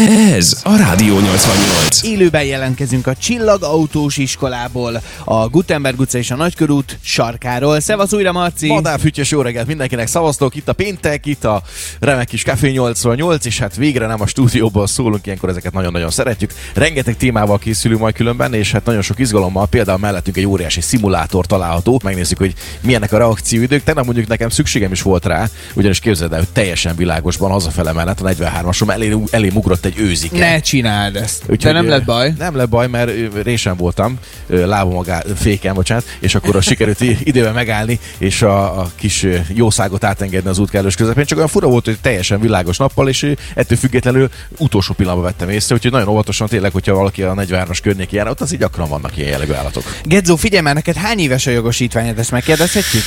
[0.00, 2.02] Ez a Rádió 88.
[2.02, 7.80] Élőben jelentkezünk a Csillag Autós Iskolából, a Gutenberg utca és a Nagykörút sarkáról.
[7.80, 8.66] Szevasz újra, Marci!
[8.66, 11.62] Madárfütyös jó reggelt mindenkinek, szavaztok, itt a péntek, itt a
[12.00, 16.52] remek kis Café 88, és hát végre nem a stúdióból szólunk, ilyenkor ezeket nagyon-nagyon szeretjük.
[16.74, 21.46] Rengeteg témával készülünk majd különben, és hát nagyon sok izgalommal, például mellettünk egy óriási szimulátor
[21.46, 23.84] található, megnézzük, hogy milyenek a reakcióidők.
[23.84, 28.20] Tegnap mondjuk nekem szükségem is volt rá, ugyanis képzeld el, hogy teljesen világosban hazafele mellett
[28.20, 30.38] a 43-asom elé, elé ugrott egy őzike.
[30.38, 31.42] Ne csináld ezt.
[31.42, 32.32] Úgyhogy, De nem lett baj.
[32.38, 33.10] Nem lett baj, mert
[33.42, 38.80] résen voltam, lábom a gá- féken, bocsánat, és akkor a sikerült időben megállni, és a,
[38.80, 41.24] a kis jószágot átengedni az útkellős közepén.
[41.24, 45.74] Csak olyan fura volt, hogy teljesen világos nappal, és ettől függetlenül utolsó pillanatban vettem észre,
[45.74, 49.16] úgyhogy nagyon óvatosan tényleg, hogyha valaki a 43-as környékén jár, ott az így gyakran vannak
[49.16, 49.82] ilyen jellegű állatok.
[50.02, 53.02] Gedzó, figyelj már, neked hány éves a jogosítványod, ezt megkérdezhetjük?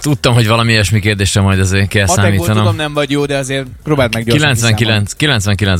[0.00, 2.76] Tudtam, hogy valami ilyesmi kérdésre majd azért kell Matekból tudom, számítanom.
[2.76, 5.12] nem vagy jó, de azért próbáld meg gyorsan 99,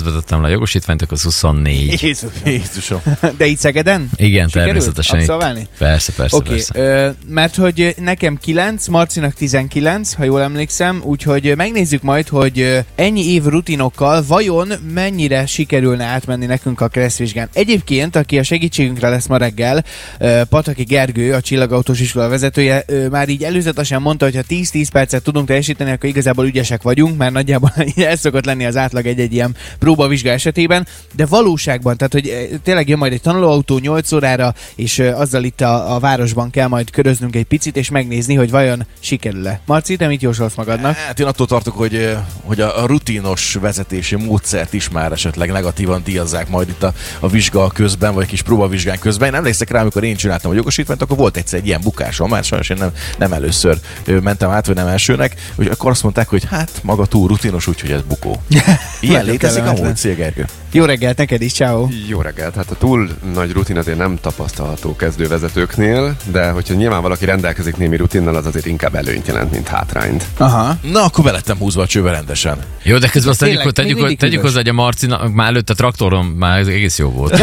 [0.02, 2.02] 99-ben tettem le a jogosítványt, akkor az 24.
[2.02, 2.30] Jézus.
[2.44, 3.00] Jézusom.
[3.38, 4.10] De itt Szegeden?
[4.16, 5.16] Igen, Sikerült természetesen.
[5.20, 5.68] itt- abszolválni?
[5.78, 6.80] Persze, persze, Oké, persze.
[6.80, 12.60] okay, mert hogy nekem 9, Marcinak 19, ha jól emlékszem, úgyhogy ö, megnézzük majd, hogy
[12.60, 17.48] ö, ennyi év rutinokkal vajon mennyire sikerülne átmenni nekünk a kresszvizsgán.
[17.52, 19.84] Egyébként, aki a segítségünkre lesz ma reggel,
[20.18, 24.86] ö, Pataki Gergő, a Csillagautós iskola vezetője, ö, már így előzetesen mondta, hogy ha 10-10
[24.92, 29.32] percet tudunk teljesíteni, akkor igazából ügyesek vagyunk, mert nagyjából ez szokott lenni az átlag egy-egy
[29.32, 34.54] ilyen próbavizsga esetében, de valóságban, tehát hogy ö, tényleg jön majd egy tanulóautó 8 órára,
[34.74, 38.50] és ö, azzal itt a, a városban kell majd köröznünk egy picit, és megnézni, hogy
[38.50, 39.60] vajon sikerül-e.
[39.66, 40.96] Marci, te mit jósolsz magadnak?
[40.96, 42.12] Hát én attól tartok, hogy, ö,
[42.44, 47.28] hogy a a rutinos vezetési módszert is már esetleg negatívan díjazzák majd itt a, a
[47.28, 49.28] vizsga közben, vagy a kis próbavizsgán közben.
[49.28, 52.44] Én emlékszek rá, amikor én csináltam a jogosítványt, akkor volt egyszer egy ilyen bukásom, mert
[52.44, 56.44] sajnos én nem, nem először mentem át, vagy nem elsőnek, hogy akkor azt mondták, hogy
[56.50, 58.42] hát maga túl rutinos, úgyhogy ez bukó.
[59.00, 59.84] Ilyen létezik kellemetlen.
[59.84, 60.63] amúgy, Szia Gergő.
[60.74, 61.88] Jó reggelt neked is, ciao.
[62.08, 62.54] Jó reggelt!
[62.54, 67.96] Hát a túl nagy rutin azért nem tapasztalható kezdővezetőknél, de hogyha nyilván valaki rendelkezik némi
[67.96, 70.26] rutinnal, az azért inkább előnyt jelent, mint hátrányt.
[70.36, 70.76] Aha.
[70.92, 72.58] Na, akkor belettem húzva a csőbe rendesen.
[72.82, 74.40] Jó, de közben azt tegyük, tényleg, tegyük, tegyük hűvös.
[74.40, 77.36] hozzá, hogy a Marcinak már előtt a traktoron már ez egész jó volt.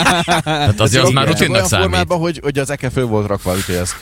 [0.44, 1.86] hát azért az már rutinnak olyan számít.
[1.86, 3.96] formában, hogy, hogy az eke föl volt rakva, úgyhogy ezt,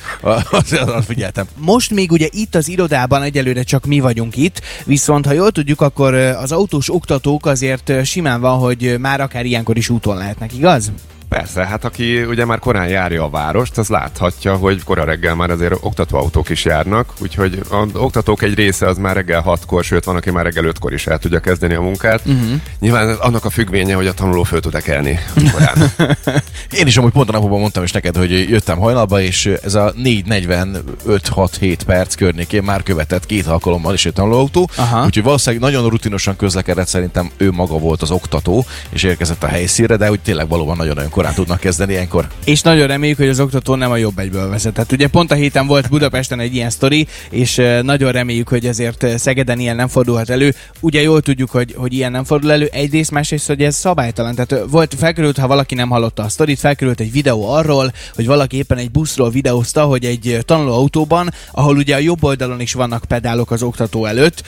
[0.51, 1.47] azért azt figyeltem.
[1.57, 5.81] Most még ugye itt az irodában egyelőre csak mi vagyunk itt, viszont ha jól tudjuk,
[5.81, 10.93] akkor az autós oktatók azért simán van, hogy már akár ilyenkor is úton lehetnek, igaz?
[11.37, 15.51] Persze, hát aki ugye már korán járja a várost, az láthatja, hogy kora reggel már
[15.51, 20.17] azért oktatóautók is járnak, úgyhogy az oktatók egy része az már reggel 6-kor, sőt van,
[20.17, 22.21] aki már reggel 5-kor is el tudja kezdeni a munkát.
[22.27, 22.61] Uh-huh.
[22.81, 25.19] Nyilván annak a függvénye, hogy a tanuló föl tud-e kelni
[25.53, 25.93] korán.
[26.79, 29.93] Én is amúgy pont a napokban mondtam is neked, hogy jöttem hajnalba, és ez a
[29.93, 35.05] 4.45-6-7 perc környékén már követett két alkalommal is egy tanulóautó, Aha.
[35.05, 39.97] úgyhogy valószínűleg nagyon rutinosan közlekedett, szerintem ő maga volt az oktató, és érkezett a helyszínre,
[39.97, 42.29] de úgy tényleg valóban nagyon-nagyon korán tudnak kezdeni ilyenkor.
[42.45, 44.93] És nagyon reméljük, hogy az oktató nem a jobb egyből vezetett.
[44.93, 49.59] Ugye pont a héten volt Budapesten egy ilyen sztori, és nagyon reméljük, hogy ezért Szegeden
[49.59, 50.55] ilyen nem fordulhat elő.
[50.81, 52.69] Ugye jól tudjuk, hogy, hogy ilyen nem fordul elő.
[52.73, 54.35] Egyrészt, másrészt, hogy ez szabálytalan.
[54.35, 58.57] Tehát volt, felkerült, ha valaki nem hallotta a sztorit, felkerült egy videó arról, hogy valaki
[58.57, 63.51] éppen egy buszról videózta, hogy egy tanulóautóban, ahol ugye a jobb oldalon is vannak pedálok
[63.51, 64.43] az oktató előtt,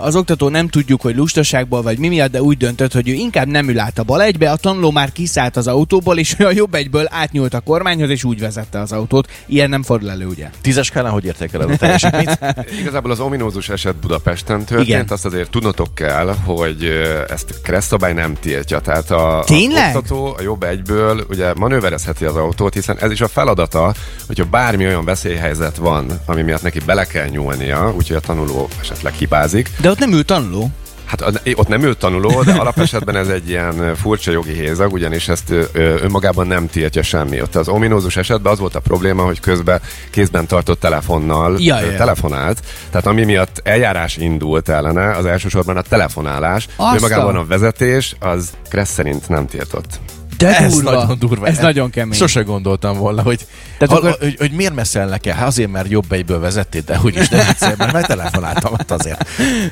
[0.00, 3.46] az oktató nem tudjuk, hogy lustaságból vagy mi miatt, de úgy döntött, hogy ő inkább
[3.46, 6.50] nem ül át a bal egybe, a tanuló már kiszállt az autóból, és ő a
[6.52, 9.30] jobb egyből átnyúlt a kormányhoz, és úgy vezette az autót.
[9.46, 10.50] Ilyen nem fordul elő, ugye?
[10.60, 12.38] Tízes skálán hogy értékeled a teljesítményt?
[12.80, 15.06] Igazából az ominózus eset Budapesten történt, Igen.
[15.08, 16.84] Azt azért tudnotok kell, hogy
[17.28, 18.80] ezt a kereszt-szabály nem tiltja.
[18.80, 19.94] Tehát a, Tényleg?
[19.94, 23.94] a oktató a jobb egyből ugye manőverezheti az autót, hiszen ez is a feladata,
[24.26, 29.12] hogyha bármi olyan veszélyhelyzet van, ami miatt neki bele kell nyúlnia, úgyhogy a tanuló esetleg
[29.12, 29.70] hibázik.
[29.80, 30.70] De ott nem ül tanuló.
[31.08, 31.22] Hát
[31.54, 36.46] ott nem ül tanuló, de alapesetben ez egy ilyen furcsa jogi hézag, ugyanis ezt önmagában
[36.46, 37.40] nem tiltja semmi.
[37.42, 39.80] Ott az ominózus esetben az volt a probléma, hogy közben
[40.10, 41.96] kézben tartott telefonnal Ja, ja.
[41.96, 42.60] telefonált.
[42.90, 46.66] Tehát ami miatt eljárás indult ellene, az elsősorban a telefonálás.
[46.76, 50.00] Azt Önmagában a- a vezetés, az Kressz szerint nem tiltott.
[50.38, 50.90] De Ez durva.
[50.90, 51.46] nagyon durva.
[51.46, 52.18] Ez nagyon kemény.
[52.18, 53.46] Sose gondoltam volna, hogy,
[53.78, 55.34] Tehát ha, akkor- hogy, hogy miért messzelnek el?
[55.36, 59.28] Hát azért, mert jobb egyből vezettél, de hogy is nem egyszer, mert megtelefonáltam, hát azért.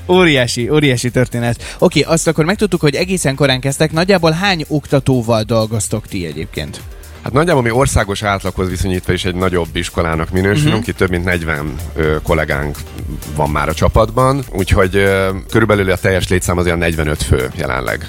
[0.08, 1.76] Óriási, óriási történet.
[1.78, 3.92] Oké, azt akkor megtudtuk, hogy egészen korán kezdtek.
[3.92, 6.80] Nagyjából hány oktatóval dolgoztok ti egyébként?
[7.22, 10.88] Hát nagyjából mi országos átlaghoz viszonyítva is egy nagyobb iskolának minősülünk, uh-huh.
[10.88, 12.76] itt több mint 40 ö, kollégánk
[13.36, 18.06] van már a csapatban, úgyhogy ö, körülbelül a teljes létszám az olyan 45 fő jelenleg.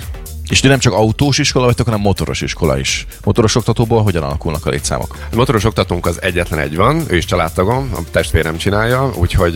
[0.49, 3.05] És ti nem csak autós iskola vagytok, hanem motoros iskola is.
[3.23, 5.15] Motoros oktatóból hogyan alakulnak a létszámok?
[5.31, 9.55] A motoros oktatónk az egyetlen egy van, ő is családtagom, a testvérem csinálja, úgyhogy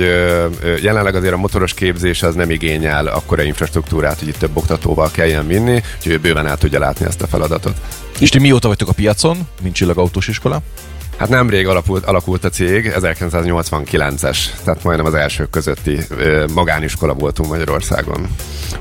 [0.82, 5.48] jelenleg azért a motoros képzés az nem igényel akkora infrastruktúrát, hogy itt több oktatóval kelljen
[5.48, 7.76] vinni, úgyhogy ő bőven el tudja látni ezt a feladatot.
[8.20, 10.62] És ti mióta vagytok a piacon, mint csillagautós iskola?
[11.18, 15.98] Hát nemrég alakult, alakult a cég, 1989-es, tehát majdnem az elsők közötti
[16.54, 18.28] magániskola voltunk Magyarországon.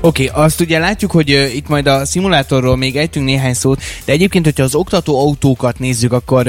[0.01, 4.11] Oké, okay, azt ugye látjuk, hogy itt majd a szimulátorról még ejtünk néhány szót, de
[4.11, 6.47] egyébként, hogyha az oktató autókat nézzük, akkor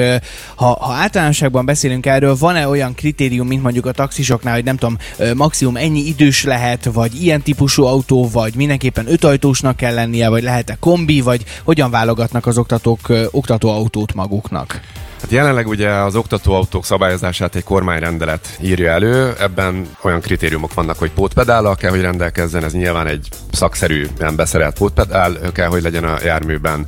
[0.54, 4.96] ha, ha általánosságban beszélünk erről, van-e olyan kritérium, mint mondjuk a taxisoknál, hogy nem tudom,
[5.36, 10.76] maximum ennyi idős lehet, vagy ilyen típusú autó, vagy mindenképpen ötajtósnak kell lennie, vagy lehet-e
[10.80, 14.80] kombi, vagy hogyan válogatnak az oktatók uh, oktatóautót maguknak?
[15.22, 21.10] Hát jelenleg ugye az oktatóautók szabályozását egy kormányrendelet írja elő, ebben olyan kritériumok vannak, hogy
[21.10, 26.86] pótpedállal kell, hogy rendelkezzen, ez nyilván egy szakszerűen beszerelt pótpedál kell, hogy legyen a járműben,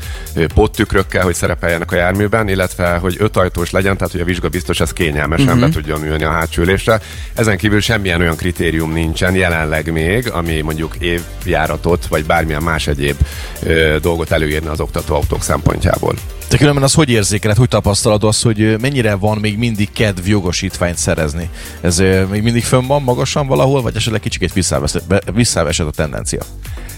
[0.55, 4.81] póttükrök kell, hogy szerepeljenek a járműben, illetve hogy ötajtós legyen, tehát hogy a vizsga biztos
[4.81, 5.61] ez kényelmesen uh-huh.
[5.61, 7.01] be tudjon ülni a hátsülésre.
[7.35, 13.17] Ezen kívül semmilyen olyan kritérium nincsen jelenleg még, ami mondjuk évjáratot, vagy bármilyen más egyéb
[13.63, 16.15] ö, dolgot előírna az oktatóautók szempontjából.
[16.55, 20.99] Te különben az hogy érzékeled, hogy tapasztalod az, hogy mennyire van még mindig kedv jogosítványt
[20.99, 21.51] szerezni?
[21.81, 21.99] Ez
[22.31, 24.53] még mindig fönn van magasan valahol, vagy esetleg kicsit
[25.33, 26.43] visszavesett a tendencia?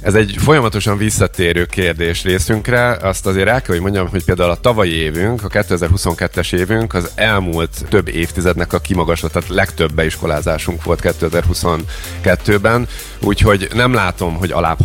[0.06, 2.90] Ez egy folyamatosan visszatérő kérdés részünkre.
[2.90, 7.10] Azt azért el kell, hogy mondjam, hogy például a tavalyi évünk, a 2022-es évünk az
[7.14, 12.88] elmúlt több évtizednek a kimagaslott, tehát legtöbb beiskolázásunk volt 2022-ben,
[13.20, 14.78] úgyhogy nem látom, hogy alább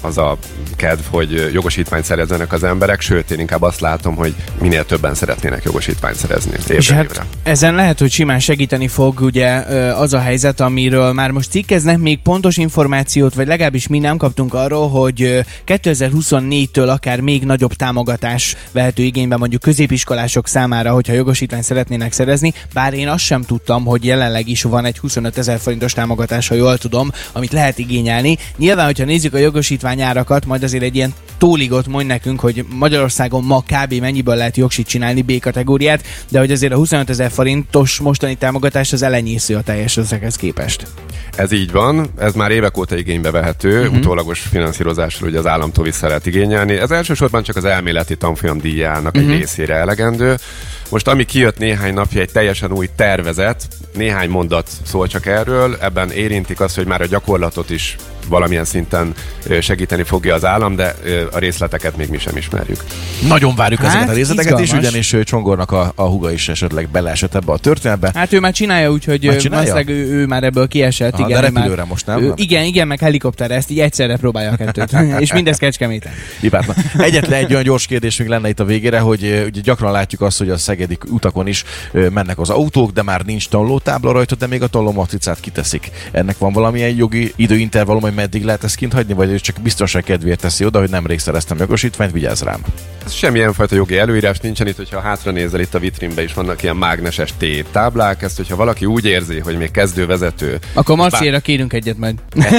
[0.00, 0.36] az a
[0.76, 5.64] kedv, hogy jogosítványt szerezzenek az emberek, sőt, én inkább azt látom, hogy minél többen szeretnének
[5.64, 7.26] jogosítványt szerezni évre, És hát évre.
[7.42, 9.50] ezen lehet, hogy simán segíteni fog ugye
[9.90, 14.54] az a helyzet, amiről már most cikkeznek, még pontos információt, vagy legalábbis mi nem kaptunk
[14.54, 22.12] arról, hogy 2024-től akár még nagyobb támogatás vehető igénybe mondjuk középiskolások számára, hogyha jogosítványt szeretnének
[22.12, 26.48] szerezni, bár én azt sem tudtam, hogy jelenleg is van egy 25 ezer forintos támogatás,
[26.48, 28.38] ha jól tudom, amit lehet igényelni.
[28.56, 33.44] Nyilván, hogyha nézzük a jogosítvány árakat, majd azért egy ilyen tóligot mondj nekünk, hogy Magyarországon
[33.44, 33.83] ma kb.
[33.92, 38.92] Mennyiből lehet jogsit csinálni B kategóriát, de hogy azért a 25 ezer forintos mostani támogatás
[38.92, 40.86] az elenyésző a teljes összeghez képest.
[41.36, 43.96] Ez így van, ez már évek óta igénybe vehető, uh-huh.
[43.96, 46.76] utólagos finanszírozásról ugye az államtól vissza lehet igényelni.
[46.76, 49.32] Ez elsősorban csak az elméleti tanfolyam díjának uh-huh.
[49.32, 50.36] egy részére elegendő.
[50.90, 56.10] Most ami kijött néhány napja egy teljesen új tervezet, néhány mondat szól csak erről, ebben
[56.10, 57.96] érintik azt, hogy már a gyakorlatot is
[58.28, 59.14] valamilyen szinten
[59.60, 60.94] segíteni fogja az állam, de
[61.32, 62.84] a részleteket még mi sem ismerjük.
[63.28, 67.34] Nagyon várjuk hát, ezeket a részleteket is, ugyanis Csongornak a, a huga is esetleg beleesett
[67.34, 68.10] ebbe a történetbe.
[68.14, 71.12] Hát ő már csinálja, úgyhogy valószínűleg ő, ő, már ebből kiesett.
[71.12, 72.22] Aha, igen, de repülőre már, most nem?
[72.22, 74.92] Ő, igen, igen, meg helikopterre, ezt így egyszerre próbálja a kettőt.
[75.24, 76.12] és mindez kecskeméten.
[76.40, 76.76] Hibátlan.
[76.98, 80.50] Egyetlen egy olyan gyors kérdésünk lenne itt a végére, hogy ugye gyakran látjuk azt, hogy
[80.50, 84.66] a szegedi utakon is mennek az autók, de már nincs tanulótábla rajta, de még a
[84.66, 85.90] tanulómatricát kiteszik.
[86.12, 90.04] Ennek van valamilyen jogi időintervallum, hogy meddig lehet ezt kint hagyni, vagy ő csak biztonság
[90.04, 92.60] kedvéért teszi oda, hogy nemrég szereztem jogosítványt, vigyázz rám.
[93.04, 96.62] Ez semmilyen fajta jogi előírás nincsen itt, hogyha hátra nézel itt a vitrínbe is vannak
[96.62, 100.58] ilyen mágneses T táblák, ezt hogyha valaki úgy érzi, hogy még kezdő vezető.
[100.72, 101.42] Akkor Marciéra bár...
[101.42, 102.14] kérünk egyet majd.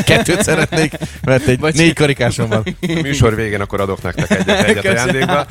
[0.05, 0.93] Kettőt szeretnék,
[1.23, 2.63] mert egy Vagy négy karikásom van.
[2.81, 5.45] A műsor végén akkor adok nektek egyet, egyet ajándékba.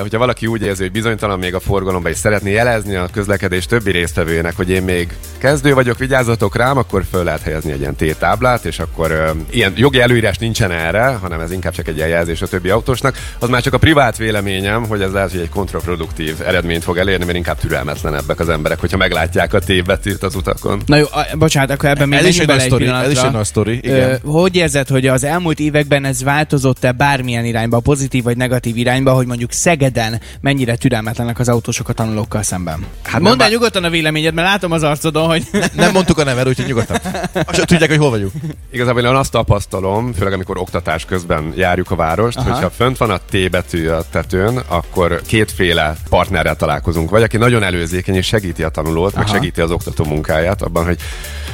[0.00, 3.90] Hogyha valaki úgy érzi, hogy bizonytalan még a forgalomba és szeretné jelezni a közlekedés többi
[3.90, 8.64] résztvevőjének, hogy én még kezdő vagyok, vigyázzatok rám, akkor föl lehet helyezni egy ilyen T-táblát,
[8.64, 12.46] és akkor uh, ilyen jogi előírás nincsen erre, hanem ez inkább csak egy jelzés a
[12.46, 13.16] többi autósnak.
[13.38, 17.24] Az már csak a privát véleményem, hogy ez lehet, hogy egy kontraproduktív eredményt fog elérni,
[17.24, 20.82] mert inkább türelmetlenebbek az emberek, hogyha meglátják a T betűt az utakon.
[20.86, 23.32] Na jó, a, bocsánat, akkor ebben még ez is egy nagy sztori, ez is egy
[23.32, 24.10] nagy sztori, igen.
[24.10, 29.12] Ö, hogy érzed, hogy az elmúlt években ez változott-e bármilyen irányba, pozitív vagy negatív irányba,
[29.12, 32.86] hogy mondjuk Szegeden mennyire türelmetlenek az autósok a tanulókkal szemben?
[33.02, 35.46] Hát Mondd el nyugodtan a véleményed, mert látom az arcodon, hogy...
[35.52, 36.96] Ne, nem mondtuk a nevet, úgyhogy nyugodtan.
[37.32, 38.32] Azt tudják, hogy hol vagyunk.
[38.70, 42.52] Igazából én azt tapasztalom, főleg amikor oktatás közben járjuk a várost, Aha.
[42.52, 47.10] hogyha fönt van a T betű a tetőn, akkor kétféle partnerrel találkozunk.
[47.10, 49.22] Vagy aki nagyon előzékeny és segíti a tanulót, Aha.
[49.22, 50.98] meg segíti az oktató munkáját abban, hogy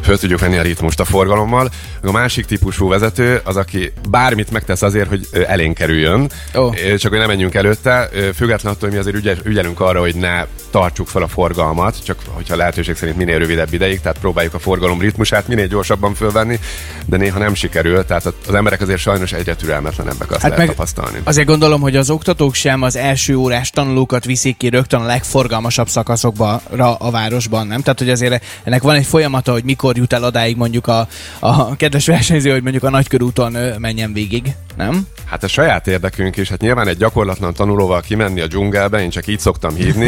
[0.02, 1.70] föl tudjuk venni a ritmust a forgalommal.
[2.02, 6.74] A másik típusú vezető az, aki bármit megtesz azért, hogy elénk kerüljön, oh.
[6.96, 10.46] csak hogy nem menjünk előtte, függetlenül attól, hogy mi azért ügyelünk arra, hogy hogy ne
[10.70, 15.00] tartsuk fel a forgalmat, csak hogyha lehetőség szerint minél rövidebb ideig, tehát próbáljuk a forgalom
[15.00, 16.58] ritmusát minél gyorsabban fölvenni,
[17.06, 21.18] de néha nem sikerül, tehát az emberek azért sajnos egyre türelmetlenebbek, azt hát lehet tapasztalni.
[21.24, 25.88] Azért gondolom, hogy az oktatók sem az első órás tanulókat viszik ki rögtön a legforgalmasabb
[25.88, 26.60] szakaszokba
[26.98, 27.80] a városban, nem?
[27.80, 31.76] Tehát, hogy azért ennek van egy folyamata, hogy mikor jut el odáig mondjuk a, a
[31.76, 35.06] kedves versenyző, hogy mondjuk a nagykörúton menjen végig, nem?
[35.24, 39.26] Hát a saját érdekünk is, hát nyilván egy gyakorlatlan tanulóval kimenni a dzsungelbe, én csak
[39.26, 40.03] így szoktam hívni,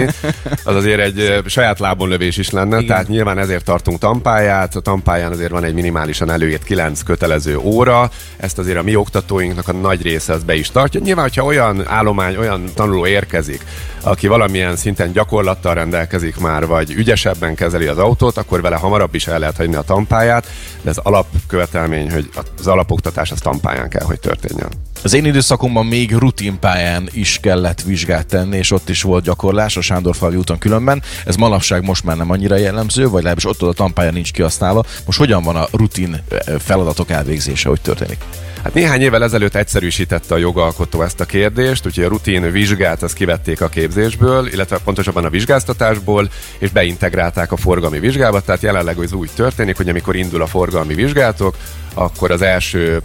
[0.65, 2.87] az azért egy saját lábon lövés is lenne, Igen.
[2.87, 8.11] tehát nyilván ezért tartunk tampáját, a tampáján azért van egy minimálisan előírt 9 kötelező óra,
[8.37, 11.01] ezt azért a mi oktatóinknak a nagy része az be is tartja.
[11.01, 13.65] Nyilván, hogyha olyan állomány, olyan tanuló érkezik,
[14.03, 19.27] aki valamilyen szinten gyakorlattal rendelkezik már, vagy ügyesebben kezeli az autót, akkor vele hamarabb is
[19.27, 20.47] el lehet hagyni a tampáját,
[20.83, 24.86] de ez alapkövetelmény, hogy az alapoktatás az tampáján kell, hogy történjen.
[25.03, 29.81] Az én időszakomban még rutinpályán is kellett vizsgát tenni, és ott is volt gyakorlás a
[29.81, 31.03] Sándorfalvi úton különben.
[31.27, 34.85] Ez manapság most már nem annyira jellemző, vagy legalábbis ott a tampályán nincs kihasználva.
[35.07, 36.23] Most hogyan van a rutin
[36.59, 38.19] feladatok elvégzése, hogy történik?
[38.63, 43.15] Hát néhány évvel ezelőtt egyszerűsítette a jogalkotó ezt a kérdést, úgyhogy a rutin vizsgát azt
[43.15, 49.13] kivették a képzésből, illetve pontosabban a vizsgáztatásból, és beintegrálták a forgalmi vizsgába, tehát jelenleg ez
[49.13, 51.57] úgy történik, hogy amikor indul a forgalmi vizsgátok,
[51.95, 53.03] akkor az első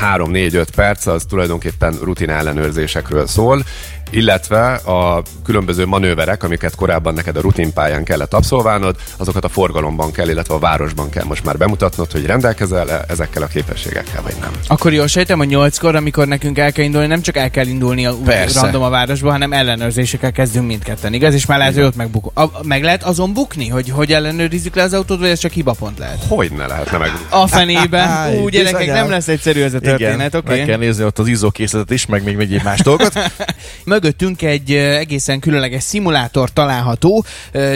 [0.00, 3.62] 3-4-5 perc az tulajdonképpen rutin ellenőrzésekről szól,
[4.10, 10.28] illetve a különböző manőverek, amiket korábban neked a rutinpályán kellett abszolválnod, azokat a forgalomban kell,
[10.28, 14.50] illetve a városban kell most már bemutatnod, hogy rendelkezel -e ezekkel a képességekkel, vagy nem.
[14.66, 18.06] Akkor jól sejtem, hogy nyolckor, amikor nekünk el kell indulni, nem csak el kell indulni
[18.06, 18.60] a Persze.
[18.60, 21.34] random a városba, hanem ellenőrzésekkel kezdünk mindketten, igaz?
[21.34, 24.82] És már lehet, hogy ott megbuk- a, meg lehet azon bukni, hogy hogy ellenőrizzük le
[24.82, 26.24] az autót, vagy ez csak hibapont lehet?
[26.28, 27.10] Hogy ne lehetne meg.
[27.28, 28.08] A fenében.
[28.40, 30.46] Ú, gyerekek, nem lesz egyszerű ez a történet, oké?
[30.46, 30.56] Okay?
[30.58, 33.12] Meg kell nézni ott az izókészletet is, meg még egy más dolgot.
[34.00, 37.24] mögöttünk egy egészen különleges szimulátor található.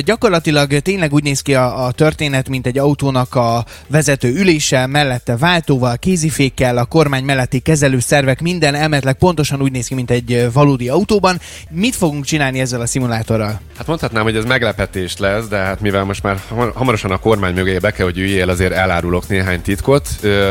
[0.04, 5.37] Gyakorlatilag tényleg úgy néz ki a, a történet, mint egy autónak a vezető ülése, mellette
[5.37, 10.88] váltóval, kézifékkel, a kormány melletti kezelőszervek, minden elméletileg pontosan úgy néz ki, mint egy valódi
[10.88, 11.40] autóban.
[11.71, 13.61] Mit fogunk csinálni ezzel a szimulátorral?
[13.76, 16.40] Hát mondhatnám, hogy ez meglepetés lesz, de hát mivel most már
[16.75, 20.09] hamarosan a kormány mögé be kell, hogy üljél, azért elárulok néhány titkot.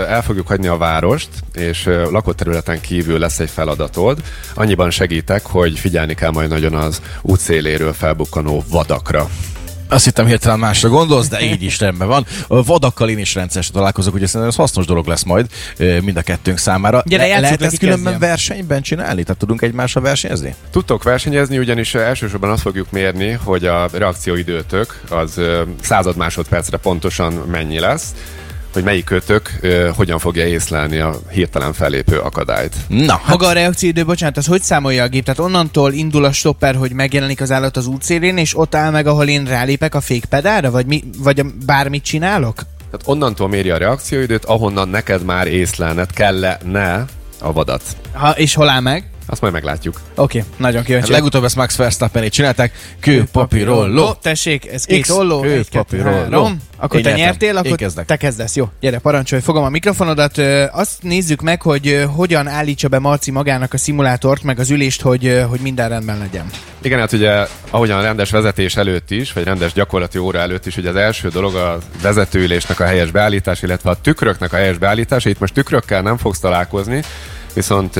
[0.07, 4.21] El fogjuk hagyni a várost, és lakott területen kívül lesz egy feladatod.
[4.53, 9.29] Annyiban segítek, hogy hogy figyelni kell majd nagyon az útszéléről felbukkanó vadakra.
[9.89, 12.25] Azt hittem hirtelen másra gondolsz, de így is rendben van.
[12.47, 16.21] A vadakkal én is rendszeresen találkozok, ugye szerintem ez hasznos dolog lesz majd mind a
[16.21, 17.03] kettőnk számára.
[17.05, 19.23] Gyere, Le- lehet ezt különben versenyben csinálni?
[19.23, 20.55] Tehát tudunk egymásra versenyezni?
[20.71, 25.41] Tudtok versenyezni, ugyanis elsősorban azt fogjuk mérni, hogy a reakcióidőtök az
[25.81, 28.13] század másodpercre pontosan mennyi lesz
[28.73, 29.59] hogy melyik kötök
[29.95, 32.75] hogyan fogja észlelni a hirtelen fellépő akadályt.
[32.87, 33.27] Na, hát...
[33.27, 35.23] Maga a reakcióidő, bocsánat, az hogy számolja a gép?
[35.23, 39.07] Tehát onnantól indul a stopper, hogy megjelenik az állat az útszélén, és ott áll meg,
[39.07, 42.55] ahol én rálépek a fékpedára, vagy, mi, vagy bármit csinálok?
[42.55, 47.05] Tehát onnantól méri a reakcióidőt, ahonnan neked már észlelned kellene
[47.39, 47.81] a vadat.
[48.13, 49.09] Ha, és hol áll meg?
[49.25, 49.99] Azt majd meglátjuk.
[50.15, 51.07] Oké, okay, nagyon kíváncsi.
[51.07, 52.73] Hát legutóbb ezt Max verstappen csinálták.
[52.99, 54.13] Kő, papírolló.
[54.13, 55.39] Tessék, ez két olló.
[55.41, 56.49] Kő, papírolló.
[56.77, 57.25] Akkor Én te nyertem.
[57.25, 58.55] nyertél, akkor Én te kezdesz.
[58.55, 60.37] Jó, gyere, parancsolj, fogom a mikrofonodat.
[60.71, 65.43] Azt nézzük meg, hogy hogyan állítsa be Marci magának a szimulátort, meg az ülést, hogy,
[65.49, 66.45] hogy minden rendben legyen.
[66.81, 70.77] Igen, hát ugye, ahogyan a rendes vezetés előtt is, vagy rendes gyakorlati óra előtt is,
[70.77, 75.29] ugye az első dolog a vezetőülésnek a helyes beállítás, illetve a tükröknek a helyes beállítása.
[75.29, 77.03] Itt most tükrökkel nem fogsz találkozni,
[77.53, 77.95] viszont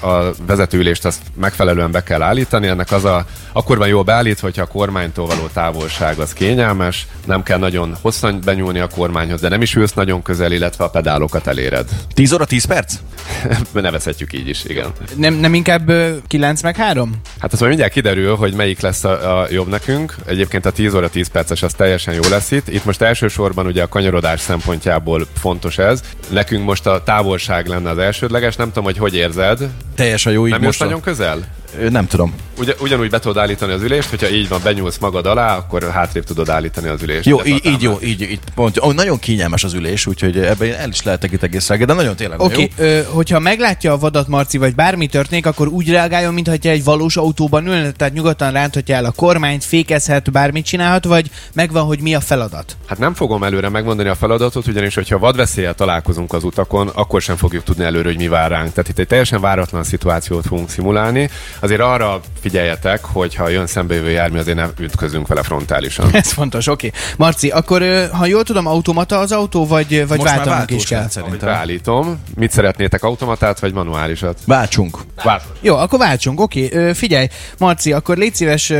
[0.00, 2.66] a vezetőülést azt megfelelően be kell állítani.
[2.66, 7.42] Ennek az a, akkor van jól beállítva, hogyha a kormánytól való távolság az kényelmes, nem
[7.42, 11.46] kell nagyon hosszan benyúlni a kormányhoz, de nem is ülsz nagyon közel, illetve a pedálokat
[11.46, 11.88] eléred.
[12.14, 12.94] 10 óra 10 perc?
[13.72, 14.92] Nevezhetjük így is, igen.
[15.16, 15.92] Nem, nem inkább
[16.26, 17.20] 9 meg 3?
[17.38, 20.14] Hát az majd mindjárt kiderül, hogy melyik lesz a, a jobb nekünk.
[20.26, 22.68] Egyébként a 10 óra 10 perces az teljesen jó lesz itt.
[22.68, 26.00] Itt most elsősorban ugye a kanyarodás szempontjából fontos ez.
[26.28, 29.68] Nekünk most a távolság lenne az elsődleges, nem tudom, tudom, hogy hogy érzed.
[29.94, 31.44] Teljesen jó így Nem most nagyon közel?
[31.90, 32.34] Nem tudom.
[32.58, 36.24] Ugy, ugyanúgy be tudod állítani az ülést, hogyha így van, benyúlsz magad alá, akkor hátrébb
[36.24, 37.26] tudod állítani az ülést.
[37.26, 38.78] Jó, így, így, jó, így, így pont.
[38.80, 42.16] Oh, nagyon kényelmes az ülés, úgyhogy ebben el is lehetek itt egész reggel, de nagyon
[42.16, 46.52] tényleg Oké, okay, hogyha meglátja a vadat Marci, vagy bármi történik, akkor úgy reagáljon, mintha
[46.60, 51.84] egy valós autóban ülne, tehát nyugodtan ránthatja el a kormányt, fékezhet, bármit csinálhat, vagy megvan,
[51.84, 52.76] hogy mi a feladat?
[52.86, 57.36] Hát nem fogom előre megmondani a feladatot, ugyanis hogyha vadveszélyel találkozunk az utakon, akkor sem
[57.36, 58.72] fogjuk tudni előre, hogy mi vár ránk.
[58.72, 61.30] Tehát itt egy teljesen váratlan szituációt fogunk szimulálni.
[61.64, 66.08] Azért arra figyeljetek, hogy ha jön szembejövő jármű, azért nem ütközünk vele frontálisan.
[66.22, 66.86] Ez fontos, oké.
[66.86, 67.00] Okay.
[67.16, 71.08] Marci, akkor ha jól tudom, automata az autó, vagy, vagy Most már váltanunk is kell?
[71.08, 71.48] szerintem.
[71.48, 74.38] beállítom, mit szeretnétek, automatát vagy manuálisat?
[74.46, 74.98] Váltsunk.
[75.22, 75.44] Váltó.
[75.60, 76.64] Jó, akkor váltsunk, oké.
[76.64, 76.92] Okay.
[76.92, 77.26] Figyelj,
[77.58, 78.72] Marci, akkor légy szíves,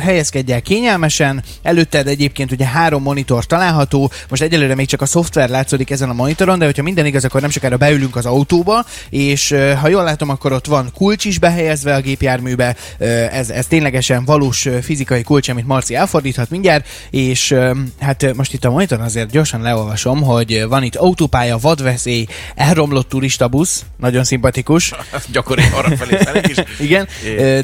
[0.00, 1.42] helyezkedj el kényelmesen.
[1.62, 4.10] Előtted egyébként ugye három monitor található.
[4.28, 7.40] Most egyelőre még csak a szoftver látszódik ezen a monitoron, de hogyha minden igaz, akkor
[7.40, 11.94] nem sokára beülünk az autóba, és ha jól látom, akkor ott van kulcs is behelyezve
[11.94, 12.28] a gépjárműbe.
[12.98, 17.54] Ö, Ez, ez ténylegesen valós fizikai kulcs, amit Marci elfordíthat mindjárt, és
[18.00, 23.84] hát most itt a monitoron azért gyorsan leolvasom, hogy van itt autópálya, vadveszély, elromlott turistabusz,
[23.96, 24.92] nagyon szimpatikus.
[25.32, 26.56] Gyakori arra felé felé is.
[26.86, 27.08] Igen,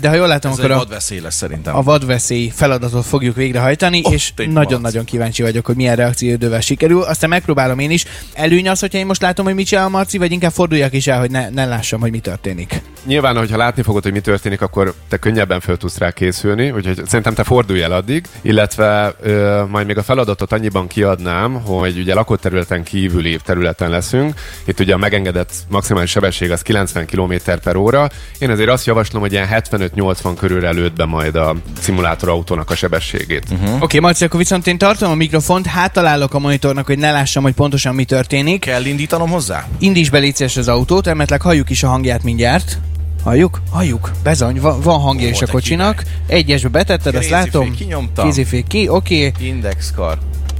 [0.00, 1.76] de ha jól látom, Ez akkor egy a, vadveszély lesz szerintem.
[1.76, 7.02] a vadveszély feladatot fogjuk végrehajtani, Oh, és nagyon-nagyon kíváncsi vagyok, hogy milyen reakcióidővel sikerül.
[7.02, 8.04] Aztán megpróbálom én is.
[8.32, 11.06] Előny az, hogyha én most látom, hogy mit csinál a Marci, vagy inkább forduljak is
[11.06, 12.82] el, hogy ne, ne lássam, hogy mi történik.
[13.06, 17.00] Nyilván, hogyha látni fogod, hogy mi történik, akkor te könnyebben fel tudsz rá készülni, úgyhogy
[17.06, 22.14] szerintem te fordulj el addig, illetve ö, majd még a feladatot annyiban kiadnám, hogy ugye
[22.14, 24.34] lakott területen kívüli területen leszünk.
[24.64, 28.08] Itt ugye a megengedett maximális sebesség az 90 km per óra.
[28.38, 32.74] Én azért azt javaslom, hogy ilyen 75-80 körülre lőtt be majd a szimulátor autónak a
[32.74, 33.44] sebességét.
[33.50, 33.74] Uh-huh.
[33.74, 37.42] Oké, okay, Marci, akkor viszont én tartom a mikrofont, hátalálok a monitornak, hogy ne lássam,
[37.42, 38.60] hogy pontosan mi történik.
[38.60, 39.68] Kell indítanom hozzá?
[39.78, 42.78] Indíts be légy az autót, emetleg halljuk is a hangját mindjárt.
[43.26, 43.60] Halljuk?
[43.70, 44.10] Halljuk.
[44.22, 46.02] Bezony, van, van hangja Ó, is a kocsinak.
[46.26, 47.74] Egyesbe betetted, azt Kézifék látom.
[47.74, 48.24] kinyomtam.
[48.24, 49.26] Kézifék ki, oké.
[49.26, 49.46] Okay.
[49.48, 50.18] Indexkar.